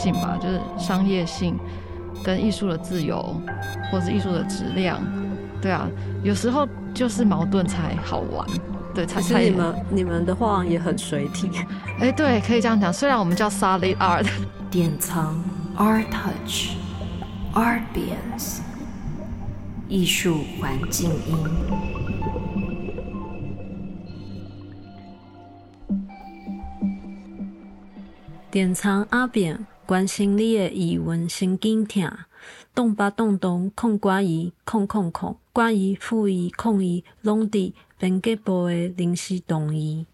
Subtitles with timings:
[0.00, 1.58] 性吧，就是商业性
[2.24, 3.34] 跟艺术的自由，
[3.90, 4.98] 或是艺术的质量，
[5.60, 5.86] 对啊，
[6.22, 8.46] 有时候就是矛盾才好玩，
[8.94, 11.50] 对，才才你们你们的画也很水体，
[12.00, 12.90] 哎，对，可以这样讲。
[12.90, 14.26] 虽然我们叫 solid art，
[14.70, 15.38] 典藏
[15.76, 16.70] art touch
[17.54, 18.60] art beans
[19.88, 21.36] 艺术环境音。
[28.50, 32.08] 典藏阿扁，关心你的语文神经痛，
[32.72, 40.06] 动吧动动，控关于控控控，关于负一控一，拢伫编辑部的临时动议。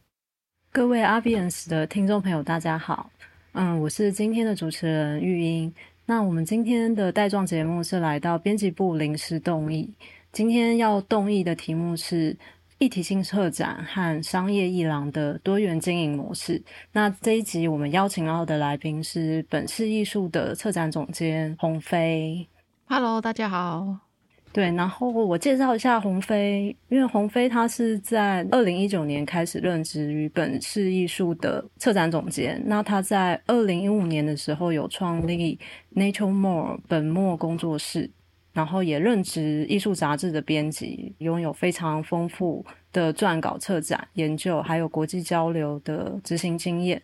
[0.73, 3.11] 各位阿扁斯的听众朋友，大家好，
[3.53, 5.71] 嗯，我是今天的主持人玉英。
[6.07, 9.93] 那我们今天的带状节目是来到编辑部临时动议，
[10.33, 12.35] 今天要动议的题目是。
[12.79, 16.63] 一体性策展和商业艺廊的多元经营模式。
[16.93, 22.47] 那这一集我们邀请到的来宾是本市艺术的策展总监洪飞。
[22.85, 24.01] Hello，大家好。
[24.53, 32.63] 对，然后我介绍一下鸿飞，因为鸿飞他是在二零一九年开始任职于本市艺术的策展总监。
[32.65, 35.59] 那他在二零一五年的时候有创立
[35.95, 38.11] Nature More 本末工作室。
[38.57, 47.03] 然后也任职艺术杂志的编辑，拥有非常丰富的撰稿、策展、研究，还有国际交流的执行经验。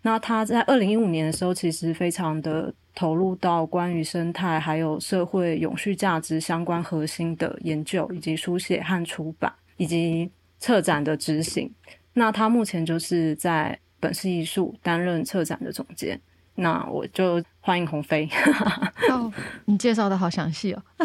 [0.00, 11.70] 那他在二零一五年的时候，其实非常的投入到关于生态还有社会永续价值相关核心的研究，以及书写和出版，以及策展的执行。
[12.14, 16.18] 那他目前就是在本市艺术担任策展的总监。
[16.56, 18.28] 那我就欢迎鸿飞。
[19.10, 19.32] 哦，
[19.64, 20.82] 你介绍的好详细哦。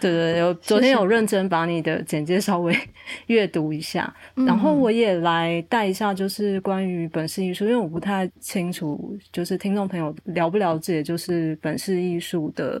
[0.00, 2.74] 对对，有昨天有认真把你的简介稍微
[3.26, 12.80] 阅读一下，然后我也来带一下，就是关于本市艺术，因为我不太清楚，就是听众朋友了不了解，就是本市艺术的，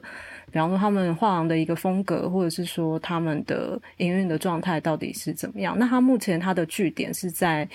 [0.50, 5.76] 比方说他们画廊的一个风格，或者是说他们的营运的状态到底是怎么样。
[5.78, 7.68] 那他目前他的据点是在。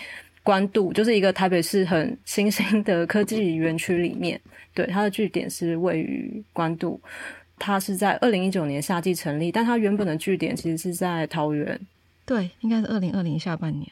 [0.45, 4.39] 关渡就是一个台北市很新兴的科技园区里面，
[4.75, 7.01] 对它的据点是位于关渡，
[7.57, 11.79] 它是在二零一九年夏季成立，但它原本的据点其实是在桃园，
[12.27, 13.91] 对，应该是二零二零下半年，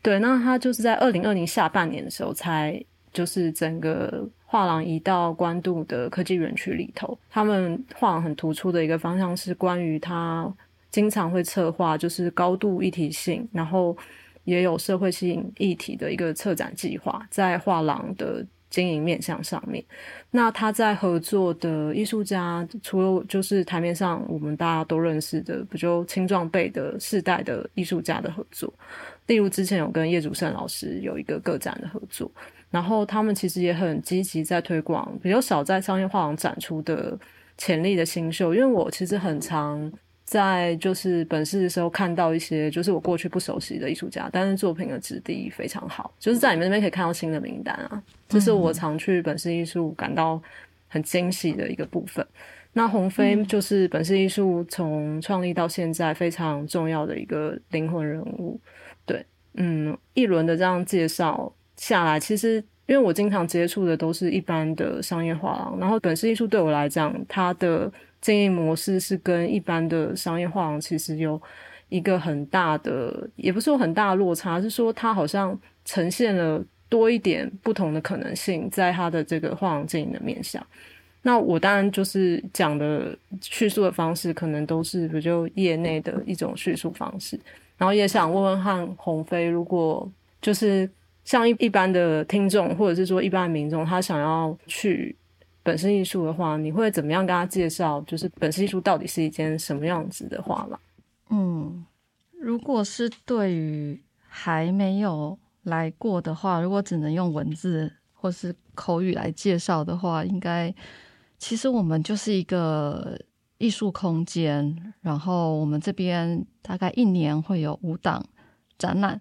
[0.00, 10.50] 对，那它就是在二零二零下半年的时候才就是整个画廊移到关渡的科技园区里头，他们画廊很突出的一个方向是关于它
[10.90, 13.94] 经常会策划就是高度一体性，然后。
[14.44, 19.84] 也有社会性议题的一个策展计划，在画廊的经营面向上面，
[20.30, 28.72] 那他在合作的艺术家，除了就是台面上我们大家都认识的，不就青壮辈的世代的艺术家的合作，
[29.26, 32.30] 例如之前有跟叶祖胜老师有一个个展的合作，
[32.70, 37.16] 然后他们其实也很积极在推广比较少在商业画廊展出的
[37.56, 39.92] 潜力的新秀，因为我其实很常。
[40.24, 50.40] 在就是本市的时候看到一些就是我过去不熟悉的艺术家，但是作品的质地非常好，就是在你们那边可以看到新的名单啊，这是我常去本市艺术感到
[50.88, 52.26] 很惊喜的一个部分。
[52.72, 58.58] 那鸿飞就是本市艺术从创立到现在非常重要的一个灵魂人物。
[59.06, 59.24] 对，
[59.54, 62.56] 嗯，一轮的这样介绍下来，其实
[62.86, 67.92] 因为我经常接触的都是一般的商业画廊，然后本市艺术对我来讲，它的
[68.24, 71.38] 经营模式是跟一般的商业画廊其实有
[71.90, 75.54] 一个很大的，也不是说很大的落差，是说它好像
[75.84, 80.66] 呈现了多一点不同的可能性，在它的这个画廊经营的面向。
[81.20, 87.38] 那我当然就是讲的叙述的方式，可能都是比较业内的一种叙述方式。
[87.76, 90.10] 然后也想问问汉鸿飞，如果
[90.40, 90.88] 就是
[91.26, 95.14] 像一一般的听众，或者是说一般的民众，他想要去。
[95.64, 98.00] 本身艺术的话，你会怎么样跟他介绍？
[98.02, 100.78] 就是本身艺术到底是一间什么样子的画廊？
[101.30, 101.84] 嗯，
[102.38, 110.72] 如果是对于还没有来过的话，如果只能用文字或是口语来介绍的话，应该
[111.38, 113.18] 其实我们就是一个
[113.56, 114.92] 艺术空间。
[115.00, 118.22] 然后我们这边大概一年会有五档
[118.76, 119.18] 展览，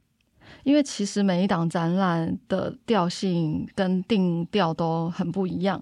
[0.63, 5.81] 因为其实每一档展览的调性跟定调都很不一样。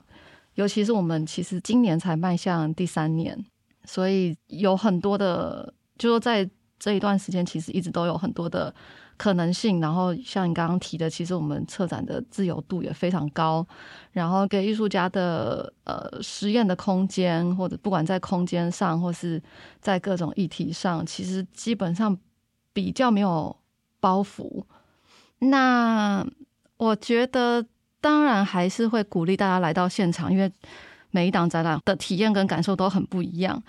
[0.61, 3.35] 尤其是我们其实今年才迈向第三年，
[3.83, 6.47] 所以有很多的，就说在
[6.77, 8.71] 这一段时间，其实一直都有很多的
[9.17, 9.81] 可能性。
[9.81, 13.65] 然后像你刚刚提的，其实我们策展的自由度也非常高，
[14.11, 19.41] 然后给艺术家的呃实验的空间，或者不管在空间上，或是
[19.79, 22.15] 在各种议题上，其实基本上
[22.71, 23.57] 比较没有
[23.99, 24.63] 包袱。
[25.39, 26.23] 那
[26.77, 27.65] 我觉得。
[28.01, 30.51] 当然还是会鼓励大家来到现场，因为
[31.11, 33.61] 每一档展览的体验跟感受都很不一样。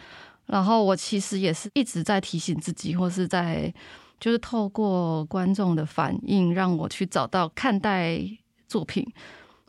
[0.46, 3.72] 然后我其实也是一直在提醒自己，或是在
[4.18, 8.20] 就是透过观众的反应，让我去找到看待
[8.66, 9.06] 作品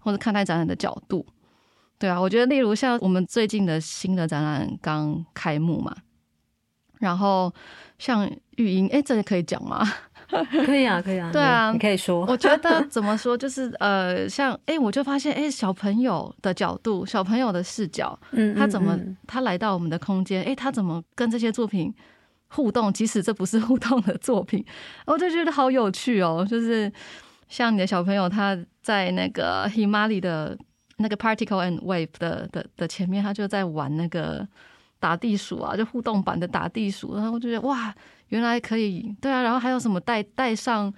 [0.02, 1.26] 或者看待展览的角度。
[2.00, 5.96] 对啊，我觉得例如像我们最近的新的展览刚开幕嘛，
[7.00, 7.54] 然后
[7.98, 9.88] 像育婴，哎，这个可以讲吗？
[10.66, 12.26] 可以啊，可以啊，对啊，你可以说。
[12.28, 18.98] 我觉得怎么说，就是呃，像哎，我就发现哎，小朋友的角度，小朋友的视角，嗯，他怎么
[19.28, 21.94] 他来到我们的空间，哎，他怎么跟这些作品
[22.50, 22.92] 互动？
[22.92, 24.64] 即使这不是互动的作品，
[25.06, 26.46] 我就觉得好有趣哦。
[26.50, 26.92] 就是
[27.48, 30.58] 像你的小朋友，他在那个 Himali 的
[30.98, 34.48] 那个 Particle and Wave 的的的前面，他就在玩那个
[35.00, 37.94] 打地鼠啊，就互动版的打地鼠，然后我就觉得哇。
[38.30, 40.92] 原来可以，对啊，然后还有什么带带上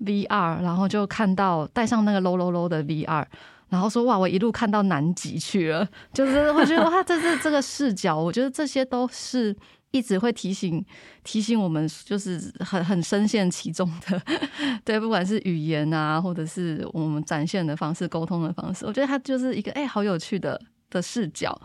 [0.00, 3.24] VR，然后就看到带上那个 low low low 的 VR，
[3.68, 9.56] 然后说哇，我一路看到南极去了， 就是我觉得哇，这是这个视角，我觉得这些都是
[9.92, 10.84] 一直会提醒
[11.24, 14.20] 提醒我们，就是很很深陷其中的，
[14.84, 21.58] 对，不管是语言啊，或者是我们展现的方式、沟通的方式，我觉得它就是一个哎，好有趣的的视角。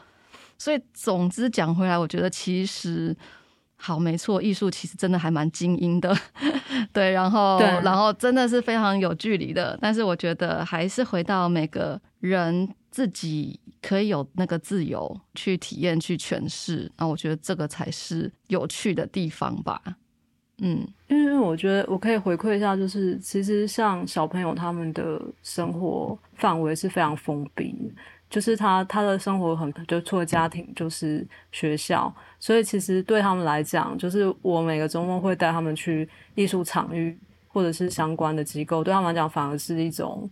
[0.59, 3.13] 所以总之讲回来，我觉得其实。
[3.79, 6.13] 好，没错，艺术其实真的还蛮精英的，
[6.91, 9.77] 对，然后，然后真的是非常有距离的。
[9.81, 16.91] 但是我觉得还是回到每个人自己可以有那个自由去体验、去诠释。
[16.97, 19.79] 那我觉得这个才是有趣的地方吧。
[20.59, 27.93] 嗯，因为我觉得我可以回馈一下，就是其实像小朋友他们的生活范围是非常封闭。
[28.29, 40.29] 就是他他的生活很就除了家庭就是学校，所以其实对他们来讲，就是我每个周末会带他们去艺术场域或者是相关的机构，对他们来讲反而是一种，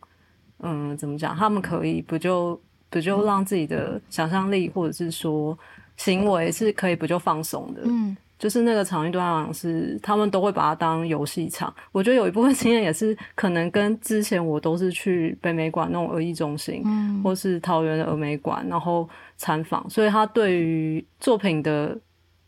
[0.59, 1.35] 嗯，怎么讲？
[1.35, 2.59] 他们可以不就
[2.89, 5.57] 不就让自己的想象力或者是说
[5.97, 8.15] 行为是可以不就放松的，嗯。
[8.37, 11.73] 就是那个场域对他讲是，他们都会把它当游戏场。
[11.91, 21.97] 我觉得有一部分经验也是可能跟之前我都是去北美馆那种儿艺中心，嗯，或是桃园的儿美馆，然后参访，所以他对于作品的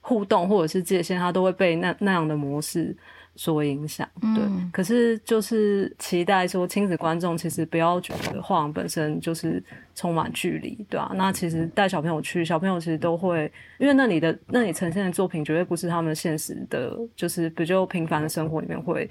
[0.01, 2.95] 互动或者是界限，他都会被那那样的模式。
[3.37, 4.05] 所影响，
[4.35, 9.63] 对，可是就是期待说亲子观众其实不要觉得画廊本身就是
[9.95, 19.09] 充满距离，对啊，那其实带小朋友去，小朋友其实都会，因为那里的那里呈现的作品绝对不是他们现实的，就是比较平凡的生活里面会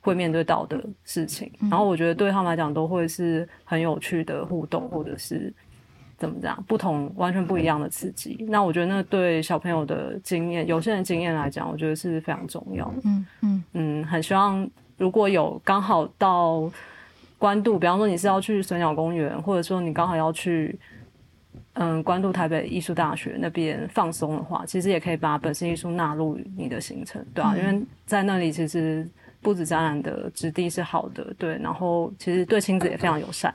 [0.00, 1.52] 会面对到的事情。
[1.62, 5.52] 然后我觉得对他们来讲都会是很有趣的互动，或者是。
[6.24, 6.62] 怎么讲？
[6.66, 8.36] 不同完全不一样的刺激。
[8.48, 12.94] 那我觉得，那对小朋友的经验，有些人经验来讲，我觉得是非常重要的。
[13.04, 14.66] 嗯嗯嗯，很希望
[14.96, 16.70] 如果有刚好到
[17.36, 20.78] 关渡，比方说你是要去水鸟公园，或者说你刚好要去
[21.74, 29.06] 嗯关渡台北艺术大学那边放松的话，其实也可以把本身艺术纳入你的行程，对啊，因为在那里其实。
[29.44, 33.54] 布置展览的质地是好的，对，然后其实对亲子也非常友善，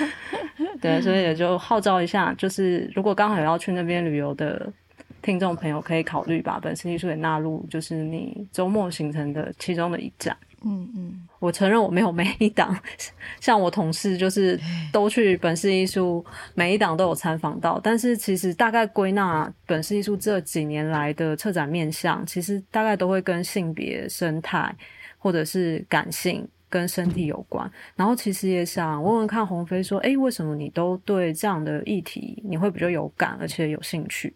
[0.80, 4.72] 对，所以也就号召一下，就是如果刚好要去那边旅游的
[5.20, 10.34] 听众朋友，可以考虑把本市艺术也纳入，就是你周末行程的其中的一站。
[10.62, 12.78] 嗯嗯，我承认我没有每一档，
[13.40, 14.60] 像我同事就是
[14.92, 16.22] 都去本市艺术，
[16.54, 24.70] 每一档都有参访到，但是其实大概归纳本市艺术这几年来的策展面向，其实大概都会跟性别生态。
[25.20, 34.34] 或者是感性跟身体有关，然后其实也想问问看鸿飞说，哎，为什么你都对这样的议题你会比较有感，而且有兴趣？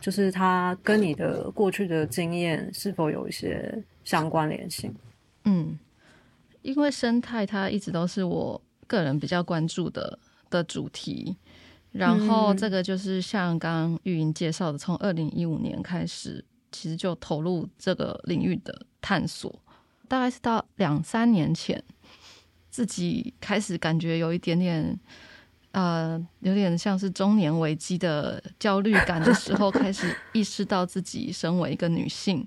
[0.00, 4.94] 就是它跟你的过去的经验是否有一些相关联性？
[5.44, 5.78] 嗯，
[6.62, 10.18] 因为生态它一直都是我个人比较关注的
[10.50, 11.36] 的主题，
[11.92, 19.54] 然后这个就是像刚刚玉莹介绍的，从二零一五年开始，其实就投入这个领域的探索。
[20.08, 21.82] 大概是到两三年前，
[22.70, 24.98] 自己开始感觉有一点点，
[25.72, 32.46] 呃，有点像是中年危机的焦虑感的时候，开始意识到自己身为一个女性，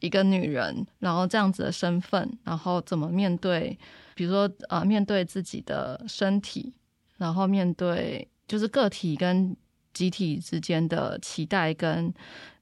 [0.00, 3.76] 一个女人，然后这样子的身份，然后怎么面对，
[4.14, 6.72] 比如说呃，面对自己的身体，
[7.18, 9.56] 然后面对就是个体跟
[9.92, 12.12] 集体之间的期待跟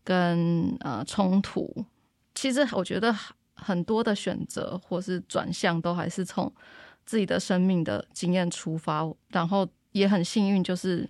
[0.02, 1.84] 跟呃冲突，
[2.34, 3.14] 其实我觉得。
[3.62, 6.52] 很多的选择或是转向，都还是从
[7.06, 11.08] 自己的生命的经验出发，然后也很幸运，就是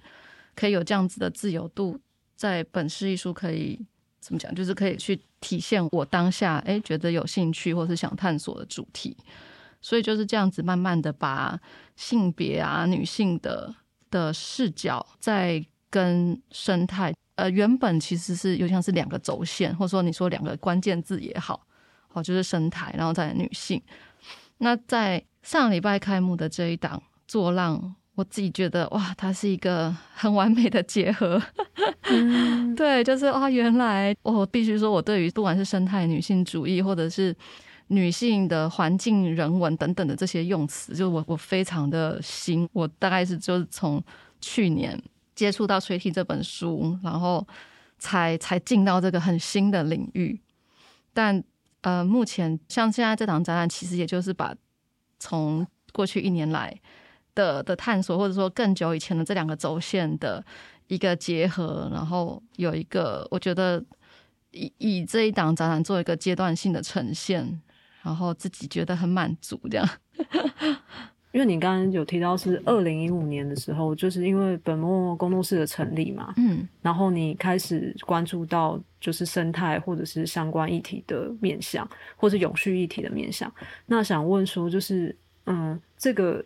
[0.54, 1.98] 可以有这样子的自由度，
[2.36, 3.80] 在本市艺术可以
[4.20, 9.16] 怎么讲，就是可以去体现我当下哎觉得有兴趣或是想探索的主题。
[9.84, 11.58] 所以就是这样子慢慢的把
[11.96, 13.74] 性别啊、女性的
[14.12, 21.66] 的视角在跟生态，呃，原本其实是又像是两个轴线，或者说你说两个关键字也好，
[22.12, 23.80] 好就是生态，然后再女性。
[24.58, 27.94] 那在上礼拜开幕的这一档做浪。
[28.14, 31.42] 我自己觉得哇，它是一个很完美的结合。
[32.76, 37.34] 对，就是啊，原来我必须说，我对于不管是生态女性主义，或者是
[37.86, 42.68] 女性的环境人文等等的这些用词，就我我非常的新。
[42.74, 44.00] 我大概是就是从
[44.42, 45.02] 去年
[45.34, 47.44] 接触到《吹替》这本书，然后
[47.98, 50.38] 才才进到这个很新的领域。
[51.14, 51.42] 但
[51.82, 54.54] 呃，目前像现在这档展览，其实也就是把
[55.18, 56.80] 从过去一年来。
[57.34, 60.44] 的的探索，或者说更久以前的这两个轴线的
[60.88, 63.82] 一个结合，然后有一个，我觉得
[64.50, 67.62] 以以这一档展览做一个阶段性的呈现，
[68.02, 69.88] 然后自己觉得很满足这样。
[71.32, 81.86] 因为你刚刚有提到是二零一五年的时候，就是因为本末工作室的成立嘛，嗯，然后你开始关注到就是生态或者是相关议题的面向，
[82.16, 83.52] 或是永续议题的面向。
[83.86, 85.14] 那想问说，就是
[85.46, 86.44] 嗯，这个。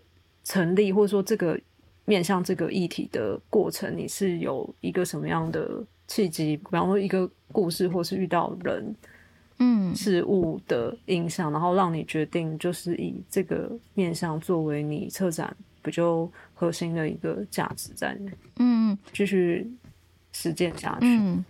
[0.49, 1.59] 成立或者说这个
[2.05, 6.57] 面向这个议题的过程，你是有一个什么样的契机？
[6.57, 8.95] 比方说一个故事，或是遇到人、
[9.59, 18.19] 嗯事物的影响，然后让你决定就是以这个面向作为你策展比较核心的一个价值在？
[18.57, 19.71] 嗯，继续
[20.33, 21.07] 实践下去。
[21.07, 21.45] 嗯，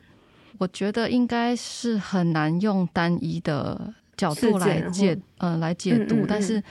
[0.58, 6.62] 我觉得应该是很难用单一的角度来解，呃，来解读，但是。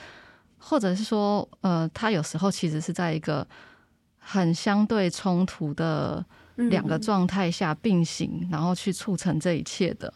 [0.58, 3.46] 或者是说，呃，他有时候其实是在一个
[4.18, 6.24] 很相对冲突的
[6.56, 10.12] 两个状态下并行，然后去促成这一切的。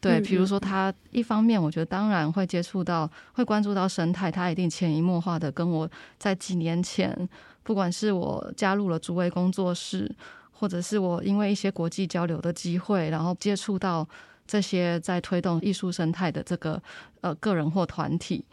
[0.00, 5.88] 对，比如说他一方面，我觉得当然会接触到、会关注到生态，他一定潜移默化的跟我
[6.18, 7.28] 在几年前，
[7.62, 10.10] 不管是我加入了竹围工作室，
[10.50, 14.08] 或者是我因为一些国际交流的机会，然后接触到
[14.46, 16.82] 这些在推动艺术生态的这个
[17.20, 18.44] 呃个人或团体。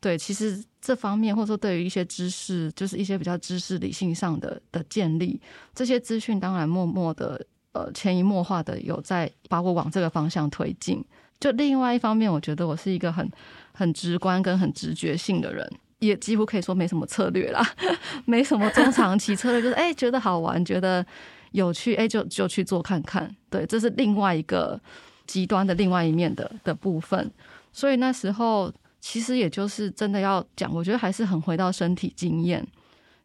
[0.00, 5.40] 对，其实这方面或者说对于一些知识，就是一些比较知识理性上的的建立，
[5.74, 11.04] 这些资讯当然默默的呃潜移默化的有在把我往这个方向推进。
[11.38, 13.28] 就另外一方面，我觉得我是一个很
[13.72, 17.66] 很直观跟很直觉性的人，也几乎可以说没什么策略啦，
[18.26, 21.04] 没什么中长期策略，就是哎觉得好玩，觉得
[21.52, 23.34] 有趣，哎就就去做看看。
[23.48, 24.80] 对，这是另外一个
[25.26, 27.30] 极端的另外一面的的部分。
[27.72, 28.72] 所以那时候。
[29.02, 32.62] 其实也就是真的要讲，我觉得还是很回到身体经验，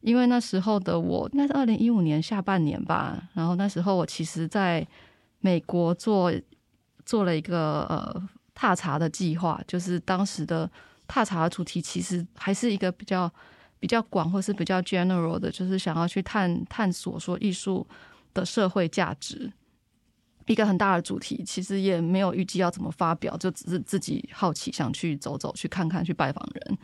[0.06, 3.28] 因为那时候的我，那是二零一五年下半年吧。
[3.34, 4.86] 然后那时候我其实在
[5.40, 6.32] 美国做
[7.04, 10.70] 做了一个呃踏查的计划，就是当时的
[11.08, 13.30] 踏查的主题其实还是一个比较
[13.80, 17.86] 比较广或是比较 general 的，就是想要去探探索说艺术
[18.32, 19.52] 的社会价值。
[20.46, 26.78] 一个很大的主题，其实也没有预计要怎么发表，就只是自己好奇想去走走，去看看，去拜访人。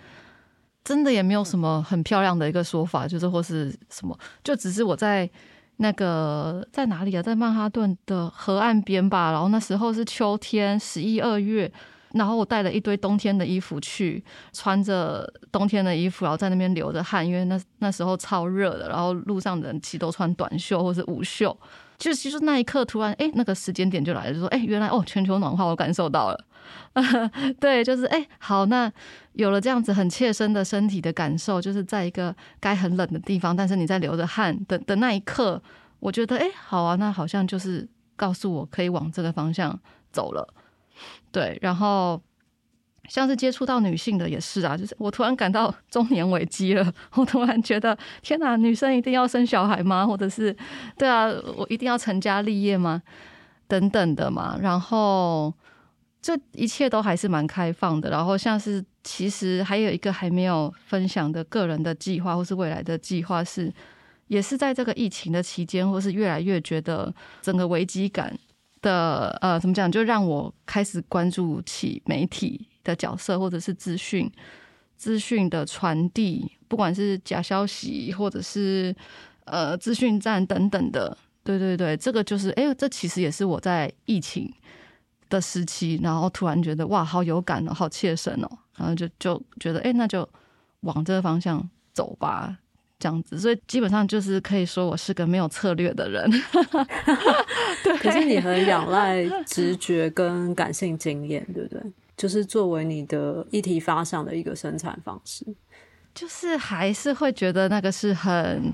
[0.84, 5.30] 真的也没有什么很漂亮的一个说法，就是或是什么，就只是我在
[5.78, 9.32] 那个在哪里啊，在曼哈顿的河岸边吧。
[9.32, 11.72] 然后那时候是秋天，十一二月，
[12.14, 14.24] 然后我带了一堆冬天的衣服去，
[14.54, 18.90] 穿着冬天的衣服，然后在那边流着汗，因为那那时候超热的。
[18.90, 21.56] 然后路上的人其实都穿短袖或是无袖。
[22.02, 26.46] 就其实那一刻突然哎，那个时间点就来了，就说哎，原来哦，全球暖化我感受到了，
[27.62, 28.92] 对，就是哎，好，那
[29.34, 35.62] 有了这样子很切身的身体的感受，就是在一个该很冷的地方，但是你在流着汗的的那一刻，
[36.00, 39.80] 我觉得哎，好啊，那好像就是告诉我可以往这个方向
[40.12, 40.52] 走了，
[41.32, 42.20] 对，然后。
[43.10, 50.06] 像是接触到女性的也是啊，就是我突然感到中年危机了，我突然觉得天哪，女生一定要生小孩吗？
[50.08, 50.56] 或者是
[50.98, 51.26] 对啊，
[51.58, 53.02] 我一定要成家立业吗？
[53.68, 54.58] 等等的嘛。
[54.62, 55.54] 然后
[56.22, 58.10] 这一切都还是蛮开放的。
[58.10, 63.74] 然后像是其实还有一个还没有分享的个人的计划，或是未来的计划是，
[64.28, 68.38] 也是在这个疫情的期间，或是越来越觉得整个危机感
[68.82, 72.68] 的呃，怎么讲，就让我开始关注起媒体。
[72.84, 74.32] 的角色，或者是资讯、
[74.98, 78.96] 资讯的传递，不管是假消息，或者是
[79.46, 84.52] 呃资讯站等等的，对对对，这个就是，哎，这其实也是我在疫情
[85.30, 90.28] 的时期，然后突然觉得哇，好有感哦，好切身哦，然后就就觉得，哎，那就
[90.82, 92.58] 往这个方向走吧，
[93.00, 96.30] 这样子，所以基本上就是可以说我是个没有策略的人，
[97.84, 101.82] 对， 可是你很仰赖直觉跟感性经验，对不对？
[102.16, 105.46] 就是作为你的议题发想的一个生产方式？
[106.14, 108.74] 就是还是会觉得那个是很，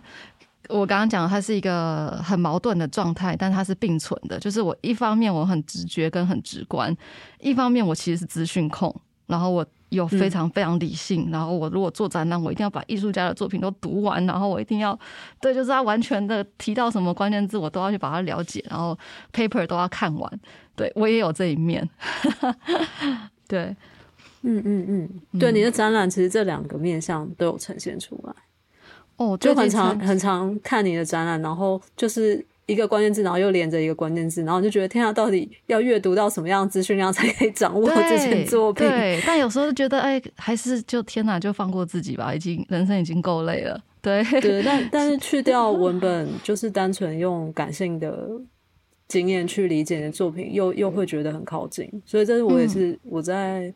[0.70, 4.39] 我刚刚讲，它是一个很矛盾的状态，但它是并存的。
[4.39, 6.96] 就是我一方面我很直觉跟很直观，
[7.39, 8.94] 一方面我其实是资讯控，
[9.27, 14.98] 然后我有非常非常理性，然后我如果做展览，我一定要把艺术家的作品都读完，然后我一定要
[15.39, 18.98] 对，就是他完全的提到什么关键字，我都要去把它了解，然后
[19.34, 20.39] paper 都要看完。
[20.75, 21.89] 对我也有这一面，
[23.48, 23.75] 对。
[24.44, 28.34] 嗯嗯嗯，对，你的展览其实这两个面向都有呈现出来。
[29.17, 38.88] 哦，就很常很常看你的展览，然后就是一个关键字，然后又连着一个关键字，然后就觉得天啊，到底要阅读到什么样的资讯量才可以掌握这件作品？
[38.88, 43.83] 对，但有时候觉得哎，还是就天哪，就放过自己吧，已经人生已经够累了。
[44.00, 48.29] 对对，但 但是去掉文本，就是单纯用感性的
[49.07, 51.89] 经验去理解的作品，又又会觉得很靠近。
[52.05, 53.74] 所以这是我也是我在。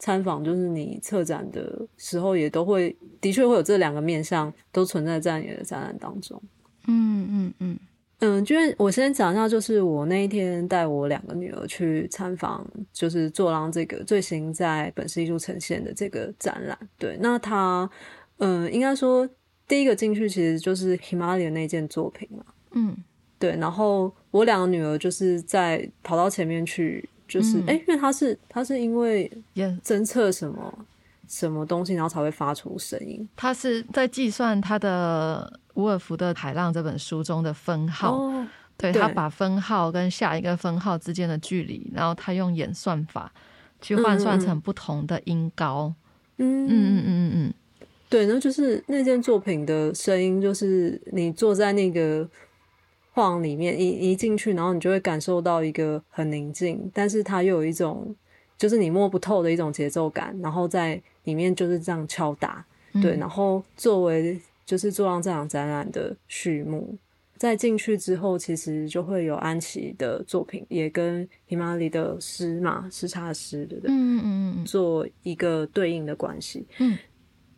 [0.00, 6.40] 参访就是你策展的时候，也都会的确会有这两个面向都存在在你的展览当中。
[6.86, 7.78] 嗯嗯嗯
[8.20, 16.78] 嗯，就是我先讲一下，就是我那一天带我两个女儿去参访，就是做廊这个最新在本市艺术呈现的这个展览。
[16.98, 17.88] 对，那他
[18.38, 19.28] 嗯，应该说
[19.66, 22.44] 第一个进去其实就是 Himalaya 那件作品嘛。
[22.72, 22.96] 嗯，
[23.38, 27.08] 对，然后我两个女儿就是在跑到前面去。
[27.28, 29.30] 就是哎，因为它是她是因为
[29.84, 30.86] 侦测什么
[31.28, 33.28] 什么东西，然后才会发出声音。
[33.36, 38.30] 它是在计算它的伍尔夫的《海浪》这本书中的分号，
[38.76, 43.32] 对他把分号跟下一个分号之间的距离，然后他用演算法
[43.80, 45.94] 去换算成不同的音高。
[46.38, 47.54] 嗯嗯嗯嗯嗯嗯，
[48.08, 52.28] 对，那就是那件作品的声音，就是你坐在那个。
[53.14, 58.14] 晃里面一一进去，然后你就会感受到一个很宁静，但是它又有一种
[58.58, 62.64] 就是你摸不透的一种节奏感，然后在里面就是这样敲打，
[63.00, 66.94] 对，然后作为就是做上这场展览的序幕，
[67.36, 73.94] 在进去之后，其实就会有安琪的作品，也跟皮马里的诗嘛，时差诗，对不对？
[73.94, 76.98] 嗯嗯嗯，做一个对应的关系，嗯，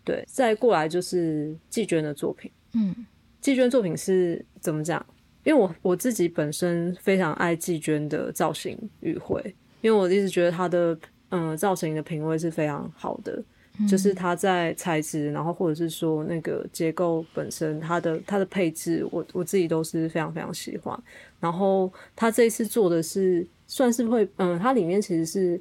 [0.04, 2.94] 对，再过来就是季娟的作品，嗯，
[3.40, 5.04] 季娟作品是怎么讲？
[5.42, 10.98] 因为我我自己本身非常爱季娟的造型语汇，因为我一直觉得它的
[11.30, 13.42] 嗯造型的品味是非常好的，
[13.88, 21.02] 就是它在材质，然后或者是说那个结构本身，它的它的配置，我我自己都是非常非常喜欢。
[21.38, 25.60] 然后它这一次做的是算是会嗯，它里面其实是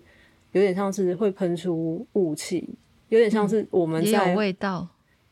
[0.52, 2.68] 有点像是会喷出雾气，
[3.08, 4.88] 有点像是我们在味道。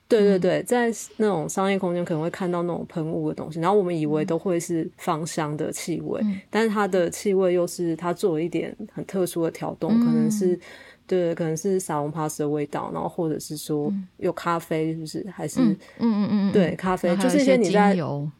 [0.07, 10.57] 对对对，在那种商业空间可能会看到那种喷雾的东西，然后我们以为都会是芳香的气味，但是它的气味又是它做了一点很特殊的调动，可能是
[11.05, 15.25] 对，可能是沙龙帕斯的味道，然后或者是说有咖啡，是不是？
[15.29, 17.97] 还是嗯嗯嗯，对，咖啡就是一些你在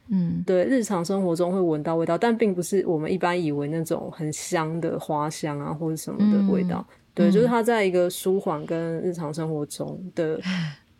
[0.08, 0.41] 嗯。
[0.45, 10.39] 对日常生活中会闻到味道，但并不是我们一般以为那种很香的花香啊或者什么的味道，对，就是它在一个舒缓跟日常生活中的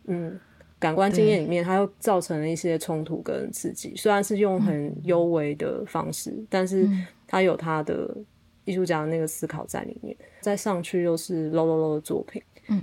[0.06, 0.38] 嗯。
[0.78, 3.94] 感官经验里面，它又造成了一些冲突跟刺激。
[3.96, 6.88] 虽然是用很幽微的方式，但是
[7.26, 8.16] 它有它的
[8.64, 10.16] 艺术家的那个思考在里面。
[10.40, 12.82] 再上去又是 low low low 的作品，嗯，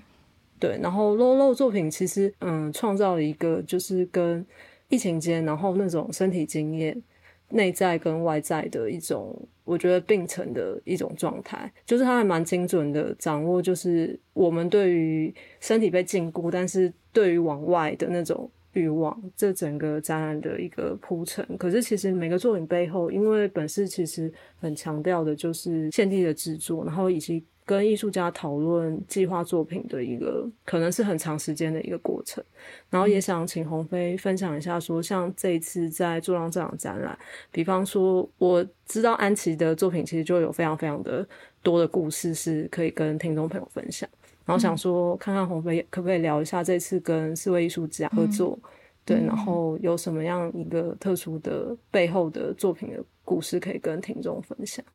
[0.60, 0.78] 对。
[0.82, 4.46] 然后 low low 作品其实，嗯，创造了一个就是跟
[4.90, 7.02] 疫情间，然后那种身体经验。
[7.50, 21.46] 内在跟外在的一种，我觉得并存的一种状态，就是他还蛮精准的掌握，就是我们对于身体被禁锢，但是对于往外的那种欲望，这整个展览的一个铺陈。
[21.58, 27.44] 可是其实每个作品背后，因为本市其实很强调的就是现地的制作，然后以及。
[27.66, 32.44] 跟艺术家讨论计划作品的一个可能是很长时间的一个过程，
[32.92, 37.18] 然后也想请鸿飞分享一下，说像这一次在做浪这场展览，
[37.52, 41.28] 比方说我知道安琪的作品其实就有非常非常的
[41.64, 44.08] 多的故事是可以跟听众朋友分享，
[44.46, 48.60] 然后想说看看鸿飞可不可以聊一下这次跟四位艺术家合作，
[49.04, 54.86] 对，然后有什么样一个特殊的背后的作品的故事可以跟听众分享，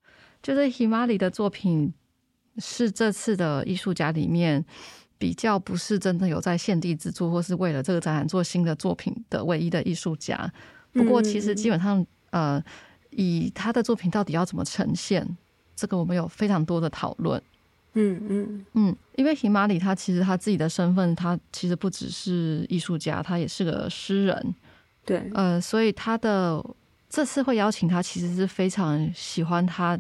[0.41, 1.93] 就是 Himali 的作品。
[2.61, 4.65] 是这次的艺术家里面
[5.19, 10.51] 比较不是真的有在现地制作，或是为了这个展览做新的作品的唯一的艺术家。
[10.93, 12.63] 不过，其实基本上，呃，
[13.11, 15.37] 以他的作品到底要怎么呈现，
[15.77, 17.41] 这个我们有非常多的讨论。
[17.95, 24.55] 嗯嗯嗯，因为提马里他其实他自己的身份，他其实不只是艺术家，他也是个诗人。
[25.05, 26.65] 对，呃，所以他的
[27.09, 29.99] 这次会邀请他，其实是非常喜欢他。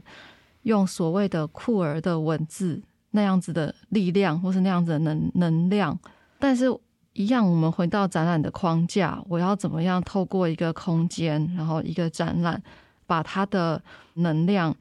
[0.63, 5.99] 用所谓的酷儿的文字那样子的力量，或是那样子的能能量。
[6.39, 6.67] 但是，
[7.15, 12.63] 一样，我们回到展览的框架，我要怎么样透过一个空间，然后一个展览，
[13.07, 13.83] 把它的
[14.15, 14.75] 能量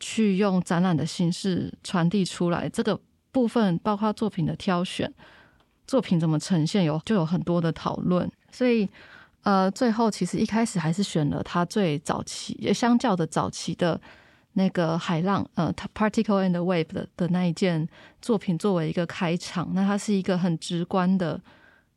[0.00, 2.68] 去用展览的形式传递出来？
[2.68, 2.98] 这个
[3.30, 5.12] 部分包括作品的挑选，
[5.86, 8.30] 作品怎么呈现，有就有很多的讨论。
[8.50, 8.88] 所以，
[9.42, 14.00] 呃，最后其实一开始还是选了他最早期，也相较的早期的。
[14.58, 17.86] 那个海浪，呃，particle and wave 的的那一件
[18.22, 21.38] 作品作为一个开场，那它是一个很直观的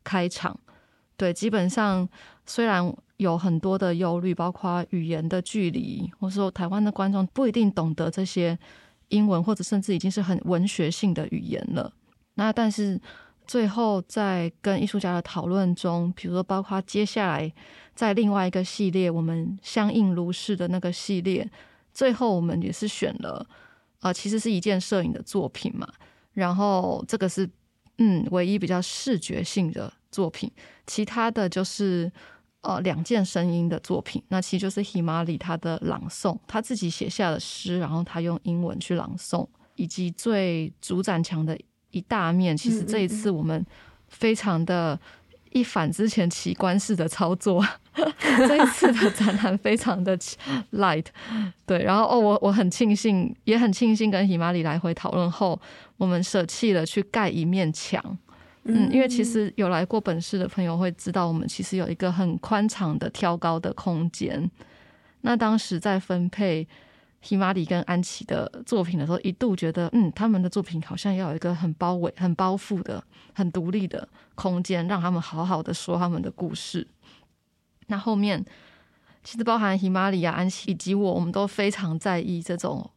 [0.04, 0.54] 开场。
[1.16, 2.06] 对，基本上
[2.44, 8.58] 虽然有很多的忧虑，包括语言的距离，或者说台湾的观众不一定懂得这些
[9.08, 11.90] 英文，或者甚至已经是很文学性的语言了。
[12.34, 13.00] 那但是
[13.46, 17.50] 最后在跟艺术家的讨论中，比如说包括接下来
[17.94, 21.50] 在另外一个系列，我们相应如是的那个系列。
[21.92, 23.46] 最后我们也是选了，
[24.00, 25.86] 呃，其实是一件摄影的作品嘛。
[26.32, 27.48] 然后这个是
[27.98, 30.50] 嗯唯一比较视觉性的作品，
[30.86, 32.10] 其他的就是
[32.62, 34.22] 呃两件声音的作品。
[34.28, 41.58] 那其实就是 Himari 他的朗诵，他自己写下的诗，然后他用英文去朗诵，以及最主展墙的
[41.90, 42.56] 一大面。
[42.56, 43.64] 其实这一次我们
[44.08, 44.98] 非常的。
[45.50, 47.64] 一反之前奇观式的操作，
[48.48, 50.16] 这一次的展览非常的
[50.72, 51.06] light，
[51.66, 55.60] 对，然后哦，我我很庆幸，也很庆幸跟喜马里来回讨论后，
[55.96, 58.02] 我们舍弃了去盖一面墙，
[58.64, 64.50] 嗯，因为其实有来过本市的朋友会知道，我们其实有一个很宽敞的挑高的空间，
[65.22, 66.66] 那当时在分配。
[67.22, 73.02] 希玛里跟安琪的作品的时候，一度觉得，嗯，他们的作品好像要有一个很包围、很包覆的、
[73.34, 76.86] 很独立的空间，让他们好好的说他们的故事。
[77.88, 78.42] 那后面
[79.22, 82.90] 其实包含希玛里啊、安琪以及我，我们都非常在意这种，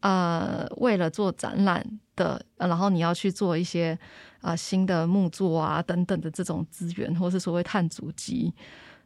[0.00, 1.86] 呃，为了做展览
[2.16, 3.96] 的，然后你要去做一些
[4.40, 8.52] 啊新的木作啊等等的这种资源，或是所谓碳足迹。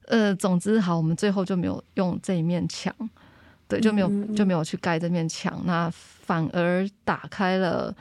[0.07, 2.95] 呃，总之好，我们最后就没有用这一面墙。
[3.69, 7.95] 对，就没有就没有去盖这面墙，那反而打开了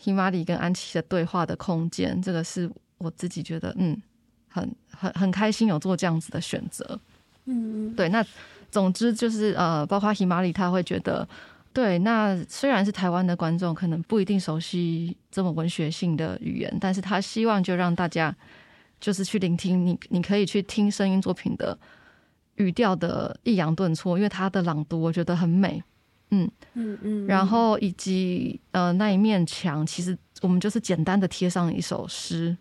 [0.00, 2.22] Himari 跟安琪的对话的空间。
[2.22, 4.00] 这个是我自己觉得，嗯，
[4.48, 7.00] 很很很开心有做这样子的选择。
[7.46, 8.08] 嗯，对。
[8.10, 8.24] 那
[8.70, 11.28] 总之就是呃，包括 Himari 他会觉得，
[11.72, 18.32] 对，那虽然是台湾的观众，可能不一定熟悉这么文学性的语言，但是他希望就让大家
[19.00, 21.76] 就是去聆听你，你可以去听声音作品的。
[22.60, 25.82] 语调的抑扬顿挫，因为他的朗读我觉得很美，
[26.30, 32.54] 嗯嗯嗯，然后以及呃那一面墙，其实我们就是简单的贴上一首诗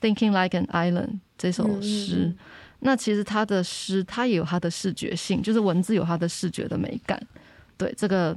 [0.00, 2.34] ，Thinking Like an Island 这首诗。
[2.80, 7.20] 那其实他的诗，他也有他的视觉性，就是文字有他的视觉的美感。
[7.76, 8.34] 对这个，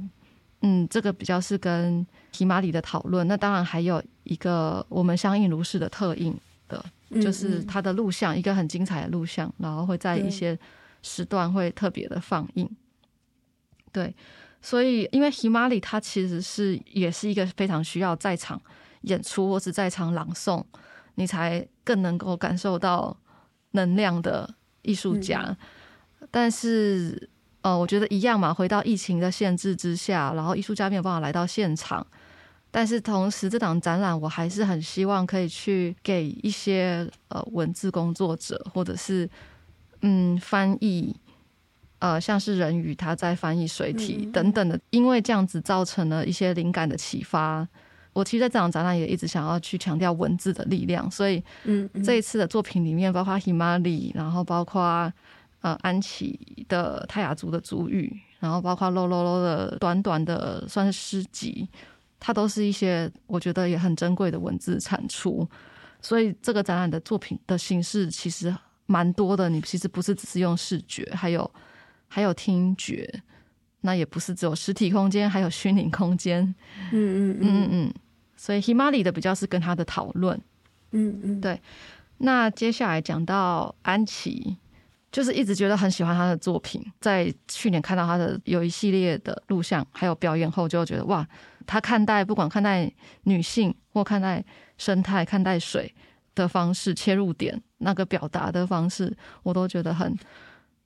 [0.60, 3.26] 嗯，这个比较是跟提马里的讨论。
[3.26, 6.36] 那当然还有一个我们相应如是的特映
[6.68, 6.84] 的，
[7.22, 10.58] 就是他的录像，一个很精彩的录像，然后会在一些。
[11.02, 12.68] 时段会特别的放映，
[13.90, 14.14] 对，
[14.60, 18.60] 所以因为 Himari 它其实是也是一个非常需要在场
[19.02, 20.62] 演出或是在场朗诵，
[21.14, 23.16] 你才更能够感受到
[23.70, 25.56] 能量的艺术家。
[26.30, 27.30] 但是，
[27.62, 32.06] 呃，我觉得一样嘛，回到疫情的限制之下，然后艺术家没有办法来到现场，
[32.70, 39.28] 但是同时这档展览我还是很希望可以去给一些呃文字工作者或者是。
[40.02, 41.14] 嗯，翻译，
[41.98, 47.68] 呃，像是人鱼他在翻译水体等等的，因为这样子造成了一些灵感的启发。
[48.12, 55.12] 我其实在这场展览也一直想要去强调文字的力量，所以，嗯，这一次的作品里面，包括 Himari，然后包括
[55.60, 61.68] 呃安琪的泰雅族的族语，然后包括 Lo Lo Lo 的短短的算是诗集，
[62.18, 65.46] 它都是一些我觉得也很珍贵的文字产出。
[66.00, 68.54] 所以这个展览的作品的形式其实。
[68.90, 71.48] 蛮多的，你其实不是只是用视觉，还有
[72.08, 73.08] 还有听觉，
[73.82, 76.42] 那也不是只有实体空间，还有虚拟空间。
[76.90, 77.94] 嗯嗯嗯嗯
[78.36, 80.36] 所以 Himari 的比较是跟他的讨论。
[80.90, 81.60] 嗯嗯，对。
[82.18, 84.56] 那接下来讲到安琪，
[85.12, 91.24] 就是一直觉得很喜欢他的作品，在去年看到他的有一系列的录像还有表演后，就觉得哇，
[91.64, 94.44] 他看待不管看待女性或看待
[94.76, 95.94] 生态、看待水。
[96.32, 100.16] 的方式切入点，那个表达的方式，我都觉得很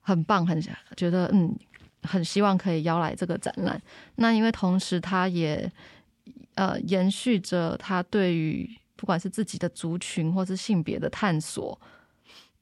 [0.00, 0.60] 很棒，很
[0.96, 1.54] 觉得嗯，
[2.02, 3.80] 很希望可以邀来这个展览。
[4.16, 5.70] 那因为同时，他也
[6.54, 11.78] 呃延续着他对于不管是自己的族群或是性别的探索，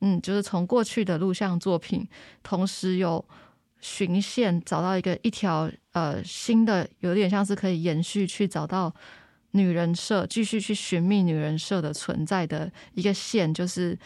[0.00, 2.08] 嗯，就是从过去的录像作品，
[2.42, 3.24] 同时有
[3.80, 8.92] 循线找到一个一条呃新的，有点像是可以延续去找到
[9.50, 13.98] 女人社，继续去寻觅女人社的存在的一个线，就是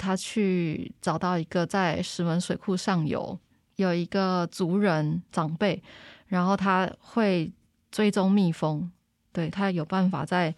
[0.00, 3.38] 他去找到一个在石门水库上游
[3.76, 5.82] 有一个族人长辈，
[6.26, 7.52] 然后他会
[7.90, 8.90] 追踪蜜蜂，
[9.32, 10.54] 对他有办法在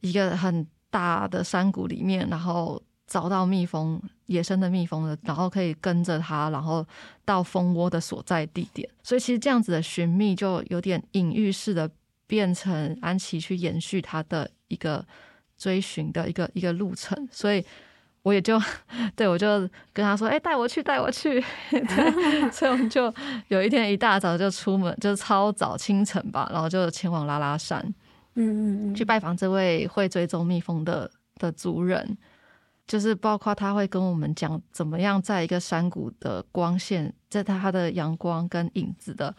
[0.00, 6.84] 一个很大的山谷里面，然后找到蜜蜂，野生的蜜蜂的，然后可以跟着它，然后
[7.24, 8.88] 到蜂窝的所在地点。
[9.02, 11.88] 所以其实这样子的寻觅就有点隐喻式的。
[12.26, 15.06] 变成安琪去延续他的一个
[15.58, 17.62] 追寻的一个一个路程，所以
[18.24, 18.60] 我也就
[19.14, 19.46] 对我就
[19.92, 21.38] 跟他说：“哎，带我去，带我去。”
[22.50, 23.12] 所以我们就
[23.48, 27.80] 有一天一大早就出门，就是超早清晨吧，然后就前往拉拉山，
[28.34, 32.16] 嗯嗯嗯，去拜访这位会追踪蜜蜂的的族人，
[32.86, 39.34] 就是包括他会跟我们讲怎么样在一个山谷的光线，在他的阳光跟影子的。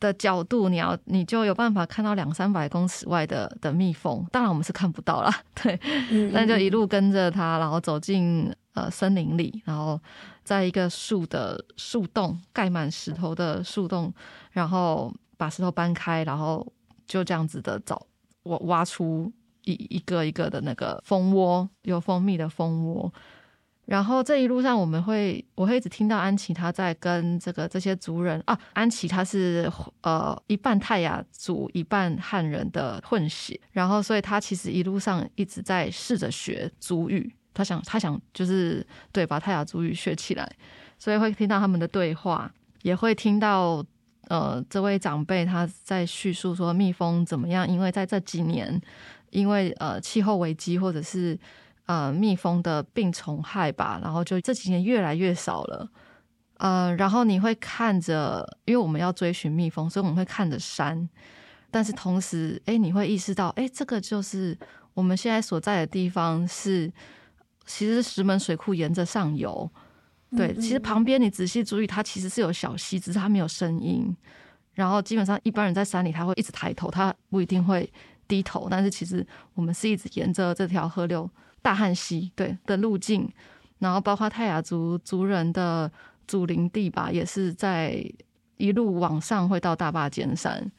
[0.00, 4.24] 的角度，你要你就有办法看到两三百公尺外的的蜜蜂。
[4.30, 5.78] 当然我们是看不到啦， 对，
[6.32, 10.00] 但就一路跟着它，然后走进呃森林里，然后
[10.44, 14.12] 在一个树的树洞盖满石头的树洞，
[14.52, 16.66] 然后把石头搬开，然后
[17.06, 18.06] 就这样子的找
[18.44, 19.32] 挖挖出
[19.64, 23.12] 一一个一个的那个蜂窝，有蜂蜜的蜂窝。
[23.88, 29.66] 然后这一路上，我们会我会一直听到安琪他在跟这个这些族人啊，安琪他是
[30.02, 40.46] 呃一半泰雅族一半汉人的混血，然后所以他其实一路上一直在试着学族语，他想他想就是对把泰雅族语学起来，
[40.98, 43.82] 所以会听到他们的对话，也会听到
[44.28, 48.78] 呃这位长辈他在叙述说蜜蜂怎么样，因为在这几年
[49.30, 51.38] 因为呃气候危机或者是。
[51.88, 55.88] 呃，蜜蜂的病虫害吧，然后就这几年越来越少了。
[56.58, 61.08] 呃，然后你会看着，因为我们要追寻蜜蜂，所以我们会看着山，
[61.70, 64.54] 但是同时，哎，你会意识到，哎，这个就是
[64.92, 66.92] 我们现在所在的地方是，
[67.64, 69.70] 其实石门水库沿着上游，
[70.36, 74.14] 对，其实旁边你仔细注意，它其实是有小溪，只是它没有声音。
[74.74, 77.90] 然后基本上一般人在山里，他会一直抬头，他不一定会
[78.28, 81.28] 低头，但是其实我们是一直沿着这条河流。
[81.60, 83.28] 大汉溪对的路径，
[83.78, 85.90] 然后包括泰雅族族人的
[86.26, 88.02] 祖林地吧，也是在
[88.56, 90.70] 一路往上会到大坝尖山。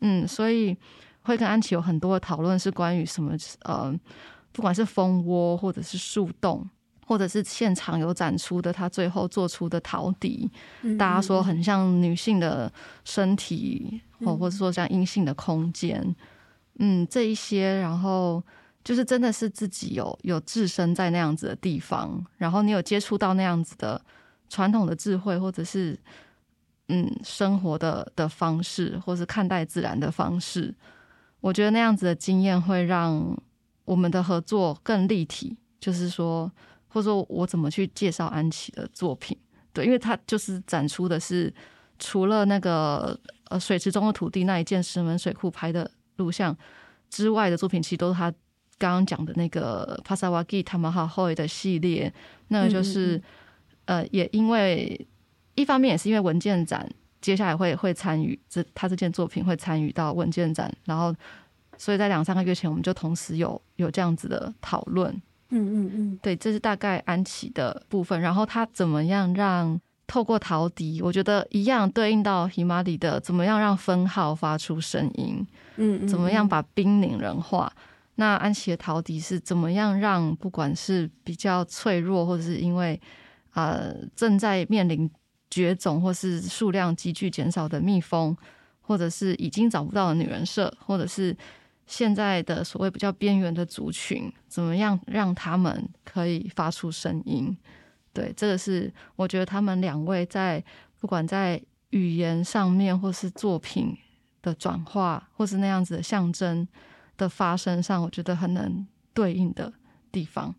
[0.00, 0.76] 嗯，所以
[1.22, 3.94] 会跟安琪有很多的讨论，是关于什么呃，
[4.52, 6.66] 不管是蜂窝，或者是树洞，
[7.06, 10.50] 或者是现场有展出的他最后做出的陶笛，
[10.98, 12.72] 大家说很像女性的
[13.04, 16.16] 身体，或或者说像阴性的空间。
[16.78, 18.42] 嗯，这一些，然后。
[18.90, 24.04] 就是真的是自己有有置身在那样子的地方，然后你有接触到那样子的
[24.48, 25.96] 传统的智慧，或者是
[26.88, 30.74] 嗯生活的的方式，或是看待自然的方式，
[31.38, 33.40] 我觉得那样子的经验会让
[33.84, 35.56] 我们的合作更立体。
[35.78, 36.50] 就是说，
[36.88, 39.38] 或者说我怎么去介绍安琪的作品？
[39.72, 41.54] 对，因为他就是展出的是
[42.00, 46.56] 除了那个呃水池中的土地那一件石门水库拍的录像
[47.08, 48.34] 之外的作品，其实都是他。
[48.80, 52.10] 刚刚讲的那个帕萨瓦吉他们哈后的系列，
[52.48, 53.22] 那个就是
[53.84, 55.06] 呃，也因为
[55.54, 56.90] 一方面也是因为文件展
[57.20, 61.14] 接下来会会参与这他这件作品会参与到文件展，然后
[61.76, 65.12] 所以在两三个月前我们就同时有有这样子的讨论，
[65.50, 77.70] 嗯嗯嗯，对，这是大概安琪的部分，然后他怎么样让透过陶笛，我觉得一样对应到 Himari 的怎么样让分号发出声音，嗯，怎么样把冰凝人化。
[78.20, 83.00] 那安琪的陶笛是怎么样让不管是比较脆弱，或者是因为
[83.54, 85.10] 呃正在面临
[85.50, 88.36] 绝种或是数量急剧减少的蜜蜂，
[88.82, 91.34] 或者是已经找不到的女人社，或者是
[91.86, 97.56] 现在的所谓比较边缘的族群，怎么样让他们可以发出声音？
[98.12, 100.62] 对，这个是我觉得他们两位在
[100.98, 103.96] 不管在语言上面，或是作品
[104.42, 106.68] 的转化，或是那样子的象征。
[107.20, 109.70] 的发生上，我觉得很能对应的
[110.10, 110.54] 地方，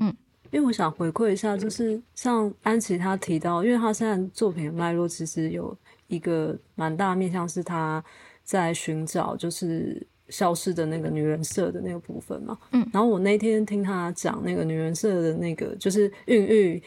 [0.00, 0.12] 嗯，
[0.50, 5.76] 因为我想回馈一下，就是像安琪她提到，因为她现在作品的脉络其实有
[6.08, 8.04] 一个蛮大面向，是她
[8.42, 16.82] 在寻找就是消失的那个女人色的那个部分嘛，嗯，然后我那天听他讲那个女人色的那个就是孕育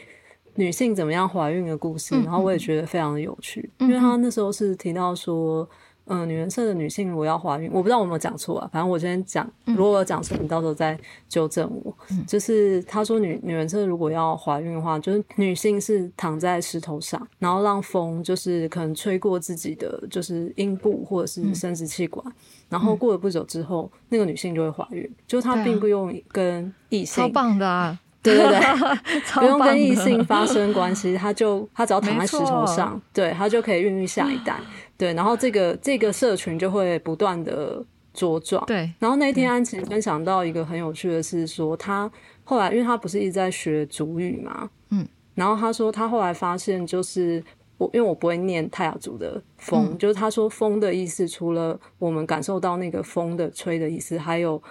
[0.56, 5.66] 女性怎么样怀孕的故事，然后我也觉得非常的有趣，因为她那时候是提到说。
[6.06, 8.68] 嗯，女人色的女性如果要怀孕，我不知道我有没有讲错啊。
[8.72, 11.94] 反正我今天讲，如果有讲错，你到时候再纠正我。
[12.26, 22.24] 就是他说女女人色如果要怀孕的话，就是女性是躺在石头上，然后让风就是可能吹过自己的就是阴部或者是生殖器官，
[22.68, 27.98] 然后过了不久之后，那个女性就会怀孕，就是她并不用跟异性超棒的啊！
[28.22, 34.60] 对对对， 不用跟异性发生关系，她就她只要躺在石头上，对她就可以孕育下一代。
[35.02, 37.84] 对，然后这个这个社群就会不断的
[38.14, 38.64] 茁壮。
[38.66, 42.08] 对，然后那天安琪分享到一个很有趣的是说，他
[42.44, 47.42] 后来因为他不是一直在学主语嘛，嗯，然后他说他后来发现就是
[47.78, 54.62] 我因为我不会念泰雅族的风，就是他说风的意思，除了我们感受到那个风的吹的意思，还有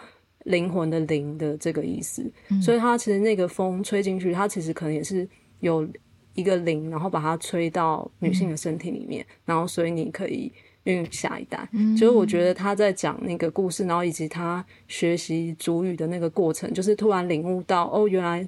[0.46, 2.24] 灵魂的灵的这个意思，
[2.64, 5.28] 所以他其实那个风吹进去，他其实可能也是
[5.60, 5.86] 有。
[6.34, 10.52] 一个灵，然后把它吹到女性的身体里面，然后所以你可以
[10.84, 11.68] 孕育下一代。
[11.98, 18.48] 就是我觉得他在讲那个故事，然后以及他学习主语的那个过程，就是突然领悟到哦，原来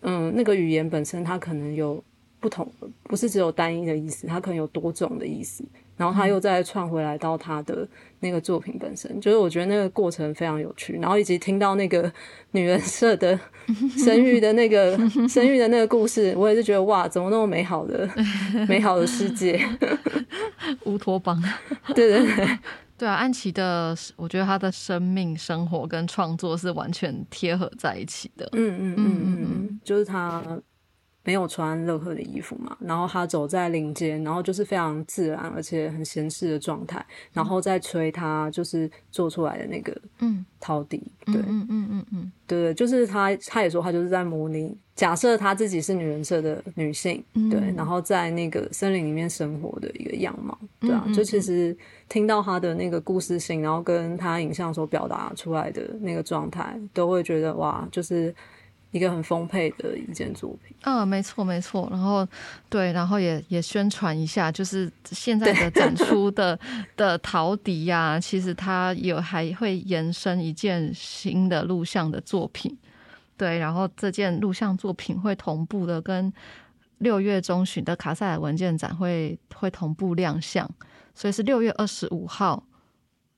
[0.00, 2.02] 嗯，那个语言本身它可能有
[2.40, 2.66] 不同，
[3.02, 5.62] 不是只有单一的意思，它可能有多种的意思。
[6.00, 7.86] 然后他又再串回来到他的
[8.20, 10.94] 那个作品本身，就是我觉得那个过程非常有趣。
[10.94, 12.10] 然后以及听到那个
[12.52, 13.38] 女人社的
[13.98, 14.96] 生育的那个
[15.28, 18.08] 生育的那个故事，我也是觉得哇，怎么那么美好的
[18.66, 19.62] 美好的世界？
[20.86, 21.38] 乌托邦。
[21.94, 22.58] 对对对，
[22.96, 28.48] 对啊，安琪的，我觉得她的生命、生活跟创作是完全贴合在一起的。
[28.52, 30.42] 嗯嗯嗯嗯嗯，就是他。
[31.24, 40.44] 没有穿任何的衣服嘛，然后他走在林间，然后就是非常自然而且很闲适的状态，然后再吹他就是做出来的那个嗯。
[40.62, 51.74] 陶笛，对，嗯嗯嗯嗯，对对，就是他他也说他就是在模拟，假设他自己是女人设的女性，对，然后在那个森林里面生活的一个样貌，对啊，就其实
[52.10, 58.34] 听到他的那个故事性，然后跟他影像所表达出来的那个状态，都会觉得哇，就是。
[58.92, 62.26] 一个很丰沛的一件作品，嗯，没错没错，然后
[62.68, 66.58] 对，然后也也宣传一下，就是现在的展出的
[66.96, 72.76] 的陶笛呀，其实它有还会延伸一件新的录像的作品，
[73.36, 76.32] 对，然后这件录像作品会同步的跟
[76.98, 80.68] 六月中旬的卡塞尔文件展会会同步亮相，
[81.14, 82.60] 所以是六月二十五号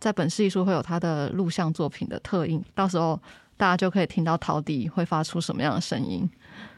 [0.00, 3.20] 在本市艺术会有它的录像作品的特映，到时候。
[3.62, 6.28] 大家就可以听到陶笛会发出什么样的声音？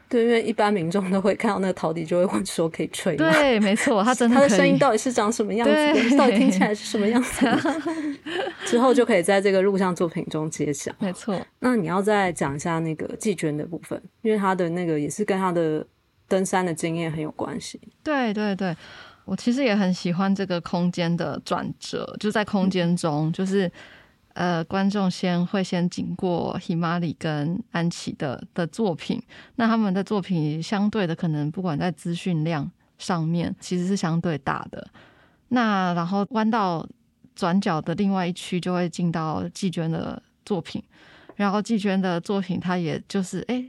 [0.07, 3.31] 对，因为一般民众都会看到那个陶笛，就会问说可以吹吗？
[3.31, 6.15] 对，没错，他真的它的声音到底是长什么样子？
[6.15, 7.47] 到底听起来是什么样子？
[8.67, 10.91] 之后就可以在这个录像作品中揭晓。
[10.99, 15.83] 没错，那你要再讲一下那个季娟的部分，因为他的那个也是跟他的
[16.27, 17.81] 登山的经验很有关系。
[18.03, 18.77] 对对对，
[19.25, 23.71] 我其实也很喜欢这个空间的转折，就在空间中，就是。
[24.35, 29.23] 呃，观众先会先经过 Himari 跟安琪的的作品，
[29.55, 34.85] 那他们的作品相对的可能不管在资讯量上面其实是相对大的。
[35.47, 36.85] 那然后弯到
[37.33, 40.83] 转角的另外一区就会进到季娟的作品，
[41.37, 43.63] 然后季娟的作品它也就是哎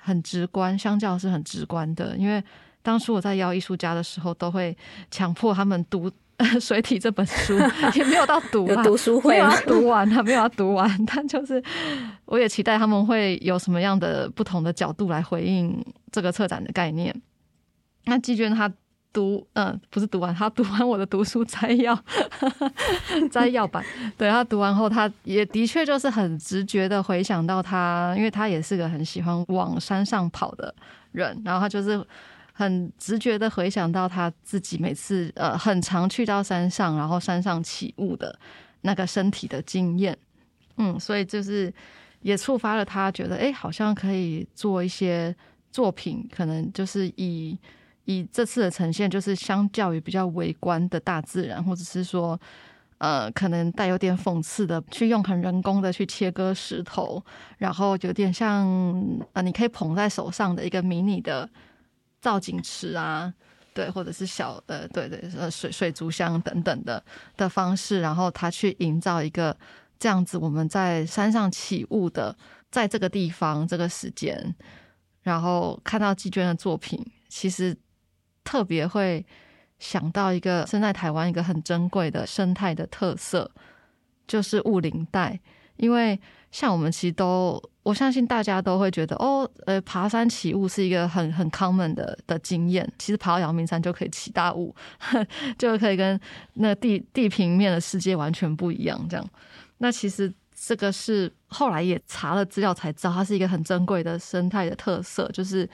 [0.00, 2.42] 很直观，相较是很直观的，因为
[2.82, 4.76] 当初我在邀艺术家的时候都会
[5.12, 6.10] 强迫他们读。
[6.60, 7.58] 水体这本书
[7.96, 10.88] 也没有到读啊，读书会要读完，还没有要读完。
[11.04, 11.60] 但就是
[12.26, 17.12] 我也期待他们会有什么样的不同的角度来回应这个策展的概念。
[18.04, 18.72] 那季娟她
[19.12, 21.98] 读，嗯，不是读完，她读完我的读书摘要，
[23.32, 23.84] 摘要版。
[24.16, 30.72] 对，她读完后，她也的确就是很直觉的回想到她，因为她也是个很喜欢往山上跑的
[31.10, 32.00] 人，然后她就是。
[32.58, 38.36] 很直觉的回想到他自己每次呃很常去到山上，然后山上起雾的
[38.80, 40.18] 那个身体的经验，
[40.76, 41.72] 嗯，所以就是
[42.22, 45.32] 也触发了他觉得，哎，好像可以做一些
[45.70, 47.56] 作品，可能就是以
[48.06, 52.36] 以这次的呈现，就是相较于比较微观的大自然，或者是说
[52.98, 57.24] 呃可能带有点讽刺的，去用很人工的去切割石头，
[57.58, 58.66] 然后有点像
[59.32, 61.48] 呃你可以捧在手上的一个迷你的。
[62.20, 63.32] 造景池啊，
[63.74, 67.02] 对，或者是小的，对对，呃，水水族箱等等的
[67.36, 69.56] 的方式，然后他去营造一个
[69.98, 72.36] 这样子，我们在山上起雾的，
[72.70, 74.54] 在这个地方这个时间，
[75.22, 77.76] 然后看到季娟的作品，其实
[78.42, 79.24] 特别会
[79.78, 83.50] 想到一个生在台湾一个很珍贵的生态的特色，
[84.26, 85.38] 就是雾林带，
[85.76, 86.20] 因为
[86.50, 92.90] 像我们其实都，我相信大家都会觉得，哦，呃，爬山起雾是一个很很 common 的的经验。
[92.98, 94.74] 其实爬到阳明山就可以起大雾，
[95.58, 96.18] 就可以跟
[96.54, 98.98] 那地地平面的世界完全不一样。
[99.08, 99.26] 这样，
[99.78, 105.68] 那其实这个是后来也查了资料才知道，它是一个很珍贵的生态的特色，就是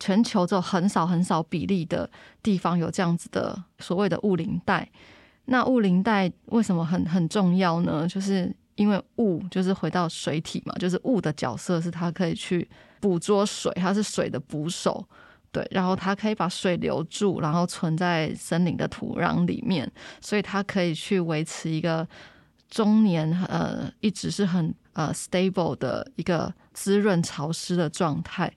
[0.00, 2.10] 全球只有很少很少比例的
[2.42, 4.90] 地方有这样子的所谓的雾林带。
[5.46, 8.08] 那雾林带为什么很很重要呢？
[8.08, 12.68] 就是因为雾就是回到水体嘛，就是雾的角色是它可以去
[13.00, 15.06] 捕捉水，它是水的捕手，
[15.52, 22.06] 对，然后它可以把水留住，然后存在森林的土壤里面，所以它可以去维持一个
[22.68, 28.52] 中年呃一直是很 呃 stable 的一个滋润潮湿的状态。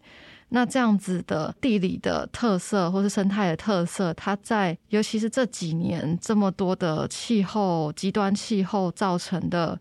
[0.49, 9.79] 那这样子的地理的特色，或是生态的特色，它在尤其是这几年这么多的气候极端气候造成的。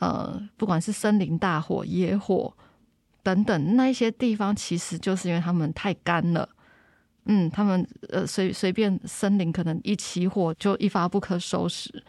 [0.00, 2.52] 呃，不管是森林大火、野火
[3.22, 6.48] 等等，那一些地方其实就是因为他们太干了。
[7.26, 12.02] 嗯，他们呃随随便森林可能一起火就一发不可收拾。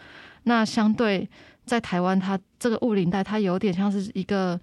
[0.43, 1.29] 那相对
[1.65, 4.57] 在台湾，它这个雾林带，它有点像是一个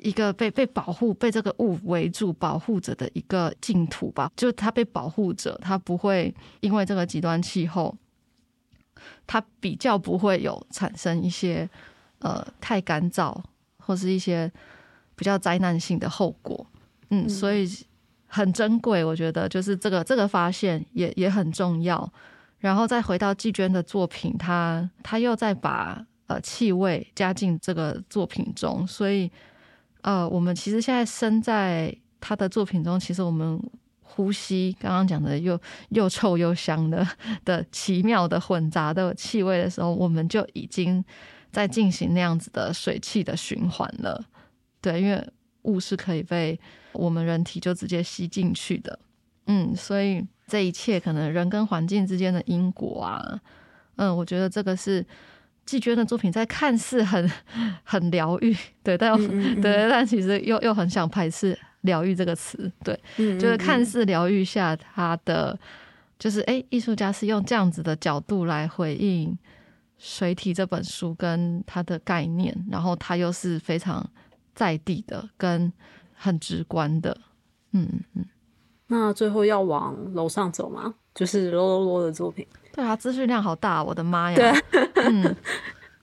[0.00, 4.30] 一个被被保护、被这个雾围住、保护着的一个净土吧。
[4.36, 7.96] 就它被保护着，它不会因为这个极端气候，
[9.26, 11.66] 它比较不会有产生一些。
[12.20, 13.36] 呃，太干燥
[13.78, 14.50] 或是一些
[15.14, 16.66] 比较灾难性的后果，
[17.10, 17.68] 嗯，所以
[18.26, 19.04] 很珍贵。
[19.04, 22.10] 我觉得就是这个这个发现也也很重要。
[22.58, 29.30] 然后再回到季娟的作品，她她又再把呃气味加进这个作品中，所以
[30.00, 33.60] 呃，我们其实现在身在她的作品中，其实我们
[34.02, 35.60] 呼吸刚刚讲的又
[35.90, 37.06] 又臭又香的
[37.44, 41.04] 的奇妙的混杂的气味的时候，我们就已经。
[41.56, 44.22] 在进行那样子的水汽的循环了，
[44.82, 45.26] 对，因为
[45.62, 46.60] 雾是可以被
[46.92, 48.98] 我们人体就直接吸进去的，
[49.46, 53.40] 嗯，所以这一切可能人跟环境之间的因果啊，
[53.96, 55.02] 嗯，我觉得这个是
[55.64, 57.32] 季娟的作品，在看似很
[57.82, 59.16] 很疗愈，对，但
[59.62, 65.58] 对，但其实又又很想排斥疗愈这个词，对，就是看似疗愈下，他的
[66.18, 69.34] 就是哎，艺术家是用这样子的角度来回应。
[69.98, 74.08] 水体这本书跟它的概念，然后它又是非常
[74.54, 75.72] 在地的，跟
[76.14, 77.18] 很直观的，
[77.72, 78.24] 嗯嗯。
[78.88, 80.94] 那最后要往楼上走吗？
[81.14, 82.46] 就是罗罗罗的作品。
[82.72, 84.36] 对啊，资讯量好大，我的妈呀！
[84.70, 85.36] 对，嗯。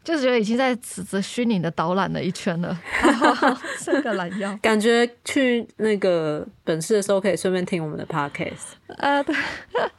[0.03, 2.77] 就是觉得已经在此着虚拟的导览了一圈了，
[3.79, 9.33] 伸个懒腰，感觉去那个本市的时候可以顺便听我们的 podcast 啊，对，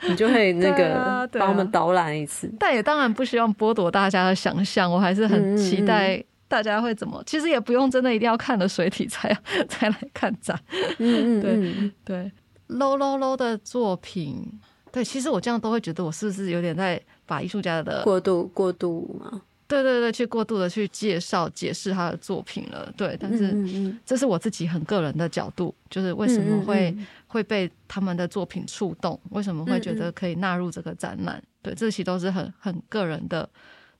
[0.08, 2.52] 你就可以那个帮我们导览一次。
[2.60, 7.22] 但也当然不希望剥夺大家的想象，我还是很期待大家会怎么。
[7.24, 9.34] 其实也不用真的一定要看了水体才
[9.68, 10.58] 才来看展。
[10.98, 12.32] 嗯嗯，对对
[12.76, 14.60] ，low low low 的作品，
[14.92, 19.40] 对，其实我这样都会觉得我是不是有点在把艺术家的过度过度吗？
[19.66, 22.92] 对对对，去过度的去介绍、解释他的作品了。
[22.96, 26.94] 对，但是这是我自己很个人的角度，就是为什么会
[27.26, 31.42] 会被他们的作品触动，为什么会觉得可以纳入这个展览？
[31.62, 33.48] 对，这些都是很很个人的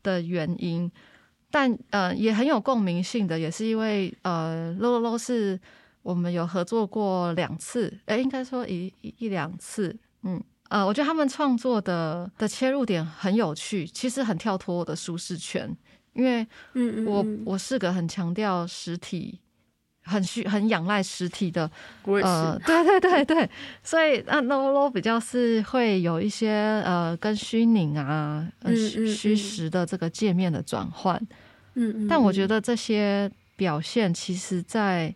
[0.03, 0.91] 的原因。
[1.51, 5.59] 但呃，也很有共鸣性的，也是因为呃 low 是
[6.03, 10.43] 我们有合作过两次，哎，应该说一一两次，嗯。
[10.75, 15.71] 呃，我觉得他们创作的的切入点很有趣，其实很跳脱我的舒适圈，
[16.15, 16.45] 因为
[17.07, 19.39] 我我是个很强调实体、
[20.03, 21.71] 很需很仰赖实体的，
[22.05, 23.49] 呃，对对对对，
[23.85, 26.51] 所以那 low low 比较是会有一些
[26.85, 31.17] 呃跟虚拟啊、虚虚实的这个界面的转换，
[31.75, 35.15] 嗯嗯，但我觉得这些表现其实，在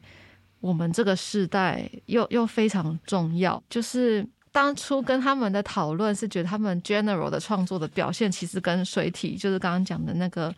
[0.60, 4.24] 我们这个时代又又非常重要，就是。
[4.50, 10.54] 当初跟他们的讨论是觉得他们 general 的创作的表现其实跟水体，就是刚刚讲的那个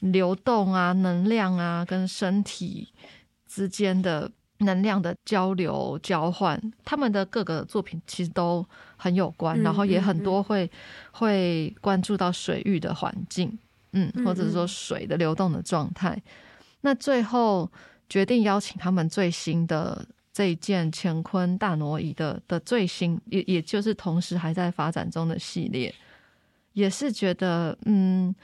[0.00, 2.88] 流动啊、能量啊，跟身体
[3.46, 8.64] 之间的能量的交流交换，他们的各个作品其实都
[8.96, 10.70] 很有关，然后也很多会
[11.10, 13.58] 会关注到水域的环境，
[13.92, 16.20] 嗯，或者是说水的流动的状态。
[16.82, 17.70] 那最后
[18.08, 20.06] 决定邀请他们最新的。
[20.40, 25.94] 这一件乾坤大挪移的的最新，也也就是同时还在发展中的系列，
[26.72, 28.34] 也是觉得，嗯，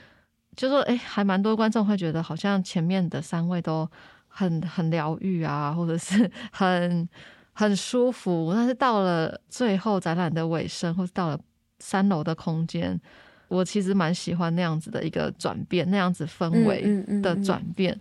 [0.54, 3.90] 就说，哎，还蛮多观众会觉得，好像前面的三位都
[4.28, 7.08] 很很疗愈啊，或者是 很
[7.54, 11.40] 很舒服，但是到了最后展览的尾声，或是到了
[11.78, 13.00] 三楼的空间，
[13.48, 17.98] 我其实蛮喜欢那样子的一个转变，那样子氛围的转变。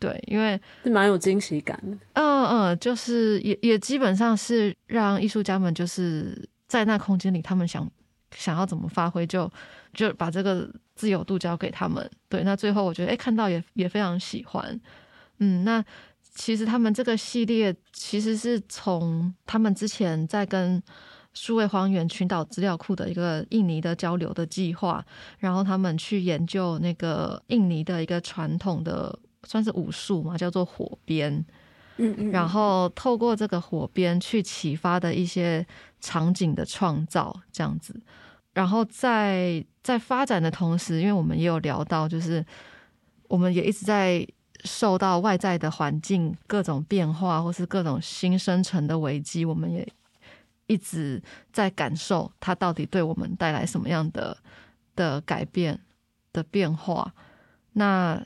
[0.00, 1.96] 对，因为是蛮有惊喜感的。
[2.14, 7.88] 嗯嗯，就是也也基本上是让艺术家们就是在那空间里，他们想
[8.34, 9.48] 想要怎么发挥，就
[9.92, 12.10] 就把这个自由度交给他们。
[12.28, 14.80] 对，那最后我觉得，哎，看到也也非常喜欢。
[15.38, 15.84] 嗯，那
[16.34, 20.82] 其实他们这个系列其实是从他们之前在跟
[21.34, 25.04] 数位荒原群岛资料库的一个印尼的交流的计划，
[25.38, 31.44] 然后他们去研究那个印尼的一个传统的算是武术嘛，叫做火鞭。
[31.96, 35.66] 嗯嗯，然后透过这个火鞭去启发的一些
[36.00, 37.94] 场景的创造，这样子。
[38.54, 42.44] 然后在在发展的同时，因为我们也有聊到，就是
[43.28, 44.26] 我们也一直在
[44.64, 49.86] 受到外在的环境各种变化，或是各种新生成的危机，我们也
[50.66, 51.22] 一直
[51.52, 54.36] 在感受它到底对我们带来什么样的
[54.96, 55.78] 的改变
[56.32, 57.12] 的变化。
[57.74, 58.20] 那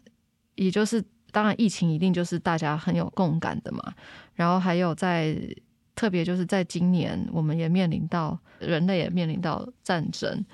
[0.57, 1.05] 也就是。
[1.35, 3.93] 当然，疫情一定就是大家很有共感的嘛。
[4.35, 5.37] 然后还有在
[5.97, 10.47] 特别就是在今年，我们也面临到人类也面临到战争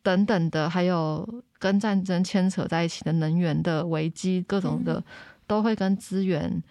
[0.00, 1.28] 等等的，还有
[1.58, 5.02] 跟战争牵扯在一起的能源的危机，各种的
[5.48, 6.62] 都会跟资源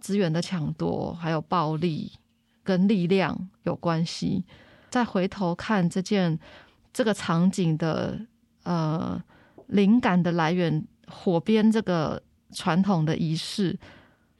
[0.00, 2.10] 资源的抢夺，还有暴力
[2.64, 4.44] 跟力量有关系。
[4.90, 6.36] 再回头看这件
[6.92, 8.18] 这个场景的
[8.64, 9.22] 呃
[9.68, 12.22] 灵感的来源，火边这个。
[12.50, 13.78] 传统的仪式，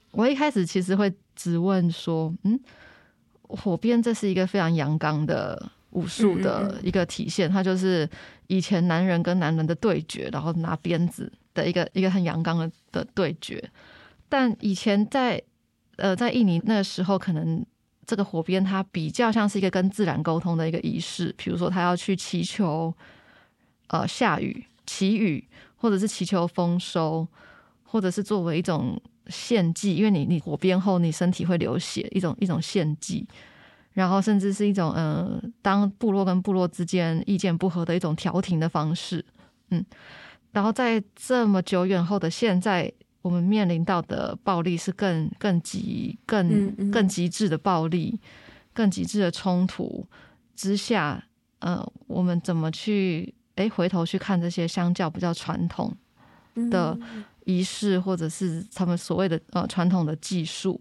[0.09, 2.59] 我一开始其实会只问说：“嗯，
[3.43, 8.09] 火鞭这是一个非常阳刚的武术的一个体现，它就是
[8.47, 13.63] 以前男人跟男人的对决，然后拿鞭子的一个一个很阳刚的的对决。
[14.27, 15.39] 但以前在
[15.97, 17.63] 呃在印尼那个时候，可能
[18.07, 22.91] 这个火鞭它比较像是一个跟自然沟通的一个仪式，比如说他要去祈求
[23.89, 25.47] 呃下雨、祈雨，
[25.79, 27.27] 或者是祈求丰收。”
[27.91, 33.27] 或者是作为一种献祭，因为你你火边后你身体会流血，一种一种献祭，
[33.93, 39.25] 然后甚至是一种呃，当部落跟部落之间意见不合的一种调停的方式，
[39.71, 39.83] 嗯，
[40.51, 48.19] 然后在这么久远后的现在，我们面临到的暴力是更更极更更极致的暴力，
[48.71, 50.05] 更极致的冲突
[50.55, 51.23] 之下，
[51.57, 55.95] 呃，我们怎么去哎回头去看这些相较比较传统
[56.71, 56.97] 的。
[57.45, 60.79] 仪式，或者是他们所谓的呃传统的技术，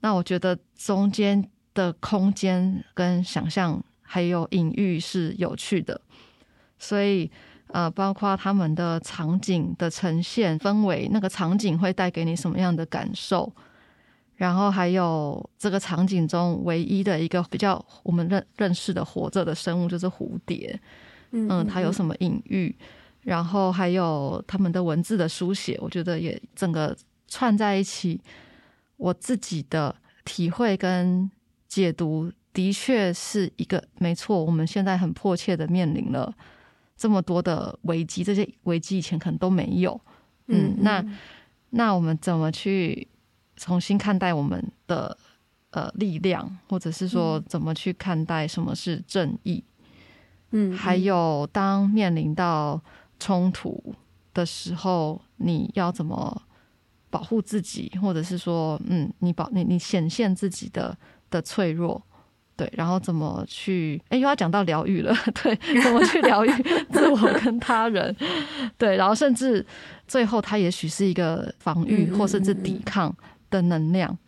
[0.00, 6.00] 那我觉得中间的空间跟想象还有隐喻是有趣的，
[6.78, 7.30] 所以
[7.66, 13.52] 呃，包括他们的场景的呈现氛围，那个场景会带给你什么样的感受，
[14.36, 20.80] 然后还有这个场景中唯一的一个比较我们认认识的活着的生物就是蝴蝶，
[21.32, 22.74] 嗯，它有什么隐喻？
[23.22, 26.96] 然后还有他们的文字的书写，我觉得也整个
[27.28, 28.20] 串在一起。
[28.96, 29.92] 我自己的
[30.24, 31.28] 体会跟
[31.66, 34.44] 解读，的确是一个没错。
[34.44, 36.32] 我们现在很迫切的面临了
[36.96, 40.00] 这么多的危机，这些危机以前可能都没有。
[40.46, 41.04] 嗯，那
[41.70, 43.08] 那我们怎么去
[43.56, 45.16] 重新看待我们的
[45.70, 49.64] 呃力量，或者是说怎么去看待什么是正义？
[50.52, 52.80] 嗯，还有当面临到。
[53.18, 53.94] 冲突
[54.34, 56.42] 的时候，你要怎么
[57.08, 60.98] 保护自己，或者是说，嗯，你保你你显现自己的
[61.30, 62.02] 的脆弱，
[62.56, 64.02] 对，然后怎么去？
[64.08, 66.50] 哎，又要讲到疗愈了， 对，怎么去疗愈
[66.90, 68.12] 自我跟他人？
[68.76, 69.64] 对，然后甚至
[70.08, 73.14] 最后，它也许是一个防御或甚至抵抗
[73.50, 74.18] 的能量，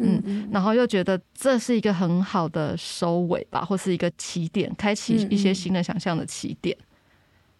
[0.00, 6.76] 嗯，然后又觉得这是一个很好的收尾吧，或是一个起点，开启一些新的想象的起点。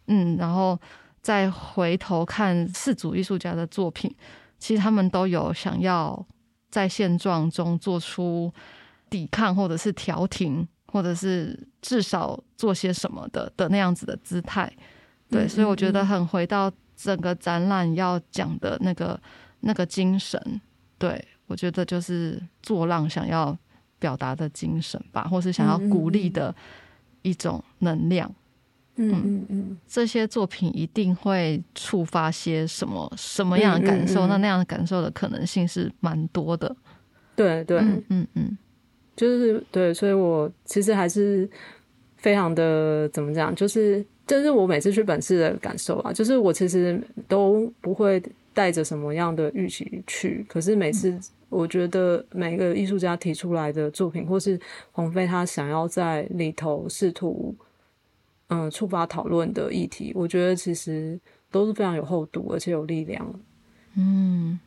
[0.07, 0.79] 嗯，然后
[1.21, 4.15] 再回头看四组艺术家的作品，
[4.59, 6.27] 其实他们都有想要
[6.71, 8.53] 在现状中做出
[9.11, 14.73] 抵抗，或者是调停，或者是至少做些什么的的那样子的姿态。
[15.29, 19.21] 对，所以我觉得很回到整个展览要讲的那个
[19.61, 20.61] 那个精神。
[20.99, 23.57] 对我觉得就是作浪想要
[23.99, 26.55] 表达的精神吧，或是想要鼓励的
[27.23, 28.33] 一种能量。
[28.97, 34.27] 嗯嗯嗯，这些作品一定会触发些什么什么样的感受？
[34.29, 36.75] 那那样的感受的可能性是蛮多的。
[37.35, 38.59] 对对，嗯嗯，
[39.17, 41.49] 就是对，所以我其实还是
[42.17, 43.53] 非常的怎么讲？
[43.55, 48.23] 就是这是我每次去本市的感受啊，就是我其实都不会
[48.53, 54.59] 带着什么样的预期去，可是每次我觉得每个艺术家提出来的作品，或是
[54.93, 57.55] 黄飞他想要在里头试图。
[58.49, 61.19] 嗯，触发讨论的议题，我觉得其实
[61.53, 63.25] 都是非常有厚度，而且有力量。
[63.97, 64.59] 嗯，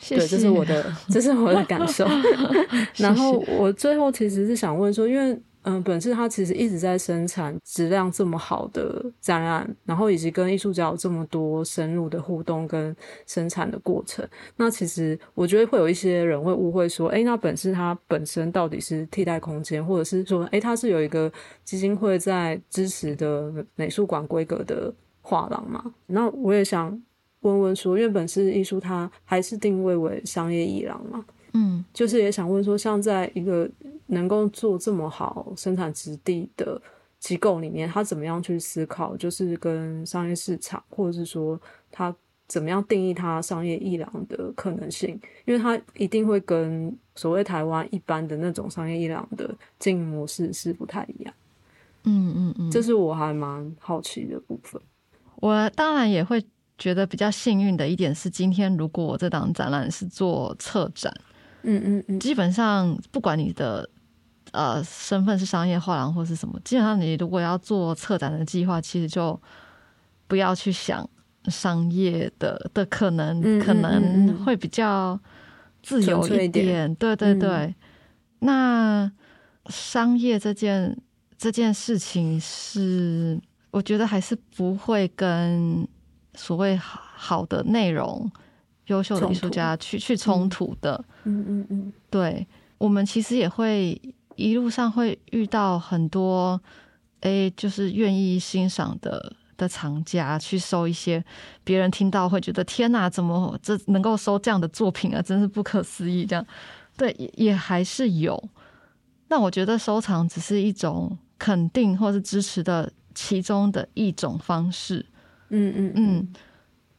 [0.00, 2.06] 谢对，这是我的，这是我的感受。
[2.96, 5.38] 然后我最后其实是想问说，因为。
[5.66, 12.94] 嗯，本次他其实一直在生产质量这么好的展览，然后以及跟艺术家有这么多深入的互动跟
[13.26, 14.26] 生产的过程。
[14.56, 21.32] 那其实我觉得会有一些人会误会说，哎，那本次它本身到底是替代空间，或者是说，哎，它是有一个
[21.64, 24.92] 基金会在支持的美术馆规格的
[25.22, 25.94] 画廊嘛？
[26.08, 27.02] 那我也想
[27.40, 31.24] 问问说，因为本次艺术它还是定位为商业艺廊嘛？
[31.56, 33.70] 嗯，就是也想问说，像在一个
[34.06, 36.80] 能够做这么好生产质地的
[37.20, 41.58] 机构里面，他怎么样去思考，就是跟商业市场，或者是说
[41.92, 42.14] 他
[42.48, 45.18] 怎么样定义他商业艺廊的可能性？
[45.44, 51.32] 因为他一定会跟所谓台湾一般的那种商业艺廊的经营模式是不太一样。
[52.02, 54.82] 嗯嗯嗯，这是我还蛮好奇的部分。
[55.36, 56.44] 我当然也会
[56.76, 61.14] 觉得比较幸运的一点是，今天如果我这档展览是做策展。
[61.64, 63.88] 嗯嗯嗯，基本上不管你的
[64.52, 69.40] 呃身份是商业画廊或是什么，基本上你如果要做策展的计划，其实就
[70.26, 71.08] 不要去想
[71.46, 75.18] 商业的的可能，可能会比较
[75.82, 76.94] 自由一点。
[76.94, 77.74] 对对对，
[78.40, 79.10] 那
[79.66, 80.96] 商业这件
[81.36, 83.40] 这件事情是，
[83.70, 85.86] 我觉得还是不会跟
[86.34, 88.30] 所谓好的内容。
[88.86, 92.46] 优秀的艺术家去去冲突的，嗯嗯嗯，对
[92.78, 94.00] 我们其实也会
[94.36, 96.60] 一路上会遇到很多，
[97.20, 101.24] 哎，就是愿意欣赏的的藏家去收一些
[101.62, 106.26] 别人听到会觉得天哪，怎么这能够收这样的作品啊，真是不可思议！
[106.26, 106.44] 这样，
[106.96, 108.42] 对，也还是有。
[109.28, 115.06] 那我觉得收藏只是一种肯定或是支持的其中的一种方式。
[115.48, 116.32] 嗯嗯嗯。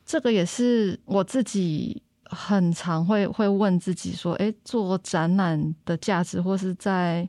[0.06, 7.28] 这个也是我自己很常会会问自己说：，哎，做展览的价值，或是在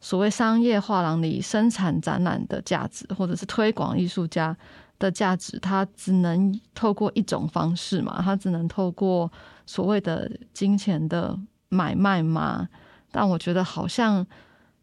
[0.00, 4.56] 所谓商业画廊里生产展览的价值，或者是推广艺术家
[5.00, 8.22] 的价值，它只能透过一种方式嘛？
[8.22, 9.30] 它只能透过
[9.66, 11.36] 所谓的金钱的
[11.68, 12.68] 买卖吗？
[13.10, 14.24] 但我觉得好像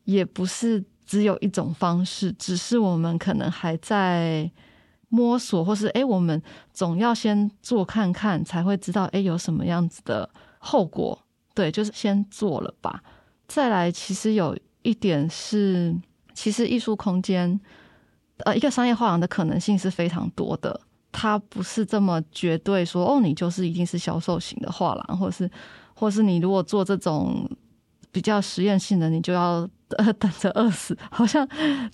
[0.04, 4.52] 也不是只有一种方式，只是我们可能还在。
[5.10, 6.42] 摸索，或是哎，我们
[6.72, 10.30] 总要先做看看，才会知道哎有什么样子的
[10.60, 11.20] 后果。
[11.54, 13.04] 对，就是先做了吧。
[13.48, 15.94] 再来，其实有一点是，
[16.34, 17.60] 其实艺术空间，
[18.46, 20.80] 呃，一个商业画廊的可能性是非常多的。
[21.12, 25.50] 它不是这么绝对说，哦，你就是一定是销售型的画廊，或是，
[25.96, 27.50] 或是你如果做这种
[28.12, 29.70] 比较实验性的，你就要。
[29.98, 31.44] 呃，等着饿死，好像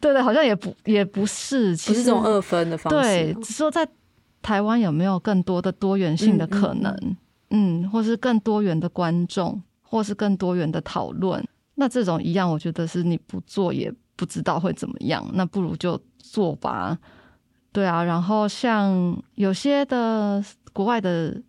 [0.01, 2.99] 对对，好像也不也不是，不是这种二分的方式。
[2.99, 3.87] 对，只是说在
[4.41, 6.93] 台湾有没有更多的多元性的可能，
[7.51, 11.41] 嗯，或是更多元的观众，或是更多元的讨论。
[11.75, 16.99] 那这种一样，我觉得是你不做也不知道会怎么样，那不如就做吧。
[17.71, 20.43] 对啊，然后像有些的
[20.73, 21.41] 国外的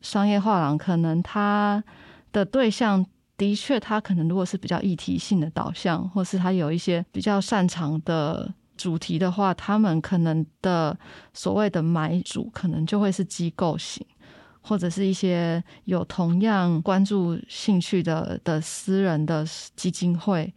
[0.00, 1.84] 商业画廊，可能他
[2.32, 3.06] 的对象。
[3.36, 10.96] 的确，他可能如果是比较议题性的导向，或是他有一些比较擅长的主题的话，他们可能的
[11.34, 14.06] 所谓的买主可能就会是机构型，
[14.60, 20.52] 或者是一些有同样关注兴趣的的私人的基金会。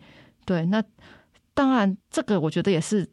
[0.45, 0.83] 对，那
[1.53, 3.09] 当然，这个我觉得也是。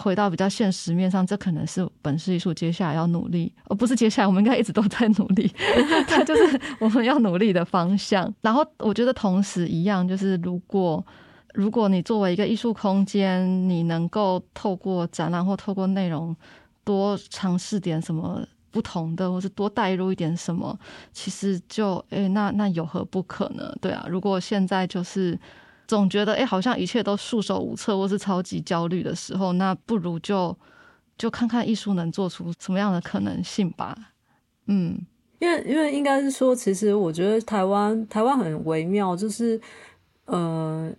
[0.00, 5.52] 回到比较现实面上，这可能是本市艺术接下来要努力，而不是接下来我们应该一直都在努力，
[6.06, 8.32] 它就是我们要努力的方向。
[8.40, 11.04] 然后我觉得同时一样，就是如果
[11.54, 16.34] 如果你作为一个艺术空间，你能够透过展览或透过内容
[16.84, 18.40] 多尝试点什么
[18.70, 20.78] 不同的，或是多带入一点什么，
[21.12, 23.74] 其实就诶，那那有何不可呢？
[23.80, 25.36] 对啊，如果现在就是。
[25.88, 30.54] 总觉得哎，好像一切都束手无策，或是超级焦虑的时候，那不如就
[31.16, 33.96] 就看看艺术能做出什么样的可能性吧。
[34.66, 35.00] 嗯，
[35.38, 39.58] 因为因为应该是说，其实我觉得台湾台湾很微妙，就是
[40.26, 40.92] 呃，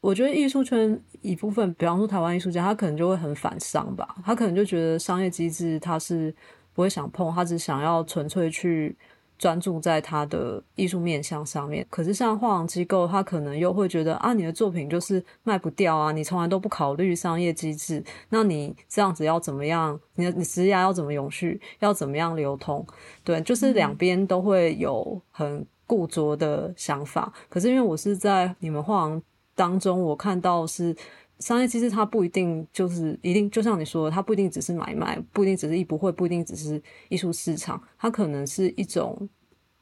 [0.00, 6.32] 我觉得艺术圈一部分，比方说台湾艺术家，他可能就会很反商吧，他可能就觉得商业机制他是
[6.72, 8.96] 不会想碰，他只想要纯粹去。
[9.40, 19.98] 专注在他的艺术面向上面，可是像画廊机构，他可能又会觉得啊，你的作品就是卖不掉啊，你从来都不考虑商业机制，那你这样子要怎么样？
[20.16, 21.58] 你的你职业要怎么永续？
[21.78, 22.86] 要怎么样流通？
[23.24, 27.32] 对，就是两边都会有很固着的想法。
[27.48, 29.22] 可是因为我是在你们画廊
[29.54, 30.94] 当中，我看到是。
[31.40, 39.28] 商业机制它不一定就是一定，就像你说，它不一定只是买卖，不一定只是艺博会，不一定只是艺术市场，它可能是一种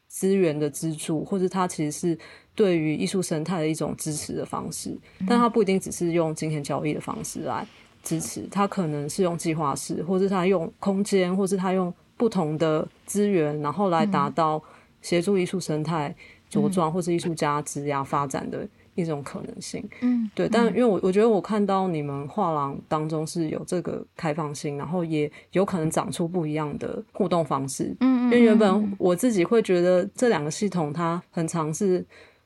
[0.06, 2.18] 资源的资助，或者它其实是
[2.54, 4.96] 对于艺术生态的一种支持的方式，
[5.26, 7.66] 但它不一定只是用金钱交易的方式来
[8.02, 14.62] 支持，它可能是用计划式，或是它用空间，或是它用不同的资源，然后来达到
[15.02, 16.14] 协助艺术生态
[16.50, 18.66] 茁壮，或是艺术家职涯发展的。
[18.98, 32.04] 一种可能性，嗯，对，但因为我我觉得我看到你们画廊当中是有这个开放性，然后也有可能长出不一样的互动方式，嗯，因为原本我自己会觉得这两个系统它很尝试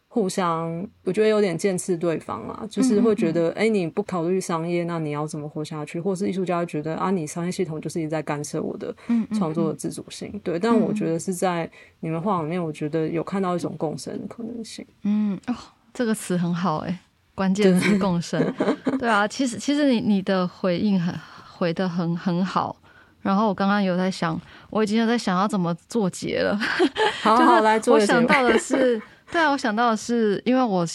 [0.09, 5.99] 互相，我觉得有点剑刺对方啊，就是会觉得，哎，你不考虑商业，那你要怎么活下去？
[5.99, 8.95] 或是艺术家会觉得啊，你商业系统就是一直在干涉我的
[9.33, 15.55] 创作的自主性，对，但我觉得是在你们画里面，我觉得有看到一种共生的可能性，嗯哦。
[15.95, 16.99] 这个词很好哎，
[17.35, 18.41] 关键词共生，
[18.99, 19.09] 对。
[19.11, 21.15] 啊，其实其实你你的回应很
[21.49, 22.75] 回的很很好，
[23.21, 24.41] 然后我刚刚有在想，
[24.71, 26.59] 我已经有在想要怎么做结了，
[27.23, 30.87] 好 好来做我想到的是， 对啊，我想到的是，因为我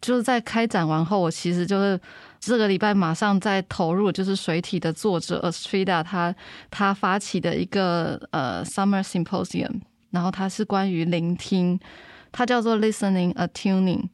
[0.00, 1.98] 就是在开展完后，我其实就是
[2.40, 6.34] 这个礼拜马上在投入，就是水体的作者 Astrida 他
[6.70, 9.80] 他发起的一个呃 Summer Symposium，
[10.10, 11.78] 然后它是关于聆听，
[12.32, 14.08] 它叫做 Listening Attuning。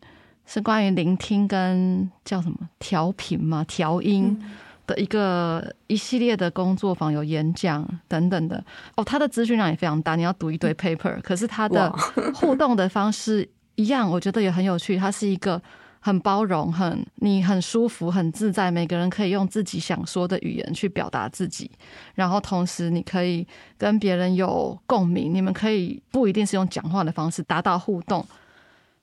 [0.53, 4.38] 是关于聆听跟叫什么调频嘛调音
[4.86, 8.62] 的一个一系列的工作坊，有演讲等等的
[8.94, 9.03] 哦。
[9.03, 11.90] 他的资讯量也非常大，你要读一堆 paper，可是他的
[12.36, 14.98] 互动的方式一样，我觉得也很有趣。
[14.98, 15.59] 它是一个
[16.00, 21.70] 很包容、很你很舒服、很自在，每个人可以用自己想说的语言去表达自己，
[22.14, 23.46] 然后同时你可以
[23.78, 28.22] 跟别人有共鸣，你们可以不一定是用讲话的方式达到互动，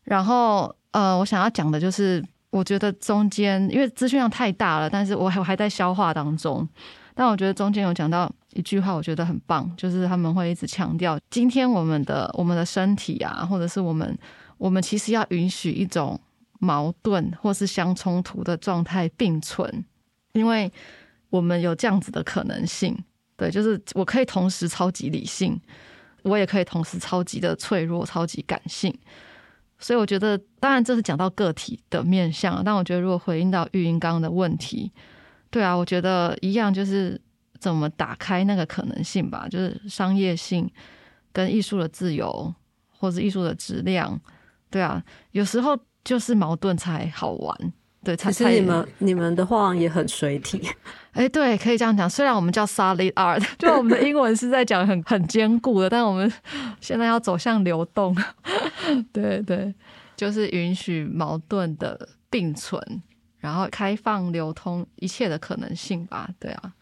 [0.04, 0.76] 然后。
[0.92, 6.68] 呃，我想要讲的就是，我觉得中间因为资讯量太大了，但是我还我还在消化当中。
[7.14, 14.18] 但我觉得中间有讲到一句话，我觉得很棒，就是他们会一直强调，今天我们的我们的身体啊，或者是我们
[14.58, 16.20] 我们其实要允许一种
[16.60, 19.86] 矛盾或是相冲突的状态并存，
[20.32, 20.72] 因为
[21.30, 22.98] 我们有这样子的可能性。
[23.36, 25.60] 对，就是我可以同时超级理性，
[26.24, 28.98] 我也可以同时超级的脆弱、超级感性。
[29.80, 34.92] 所以我觉得，当然这是讲到个体的面向，但我觉得如果回应到育婴刚的问题，
[35.50, 37.20] 对啊，我觉得一样就是
[37.60, 40.70] 怎么打开那个可能性吧，就是商业性
[41.32, 42.54] 跟艺术的自由，
[42.90, 44.20] 或是艺术的质量，
[44.70, 45.02] 对啊，
[45.32, 47.74] 有时候就是矛盾才好玩。
[48.04, 50.62] 对，其实你们你们的画也很水体，
[51.12, 52.10] 哎，对，可以这样讲。
[52.10, 56.32] 虽然我们叫 solid art， 就我们的英文是在讲很很坚固的，但我们
[56.80, 58.16] 现在要走向流动。
[59.12, 59.74] 对对，
[60.16, 62.82] 就是允许矛盾的并存，
[63.40, 66.30] 然后开放流通一切的可能性吧。
[66.40, 66.74] 对啊。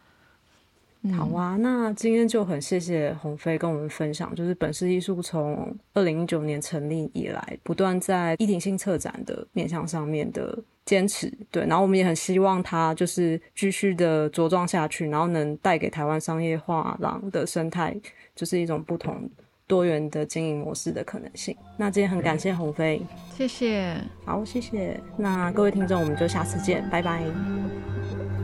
[1.15, 10.57] 好啊，那今天就很谢谢鸿飞跟我们分享，就是本市艺术从二零一九年成立以来，不断在一体性策展的面向上面的
[10.87, 11.31] 坚持。
[11.51, 17.95] 对，然后我们也很希望它就是继续的茁壮下去，然后能带给台湾商业画廊的生态，
[18.33, 19.29] 就是一种不同
[19.67, 21.55] 多元的经营模式的可能性。
[21.77, 23.01] 那今天很感谢鸿飞，
[23.35, 24.99] 谢谢，好，谢谢。
[25.17, 27.21] 那各位听众，我们就下次见，拜拜。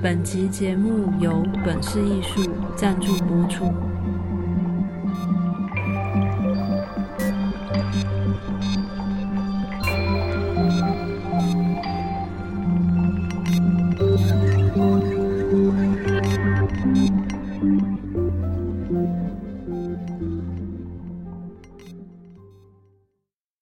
[0.01, 3.73] 本集节目由本市艺术赞助播出。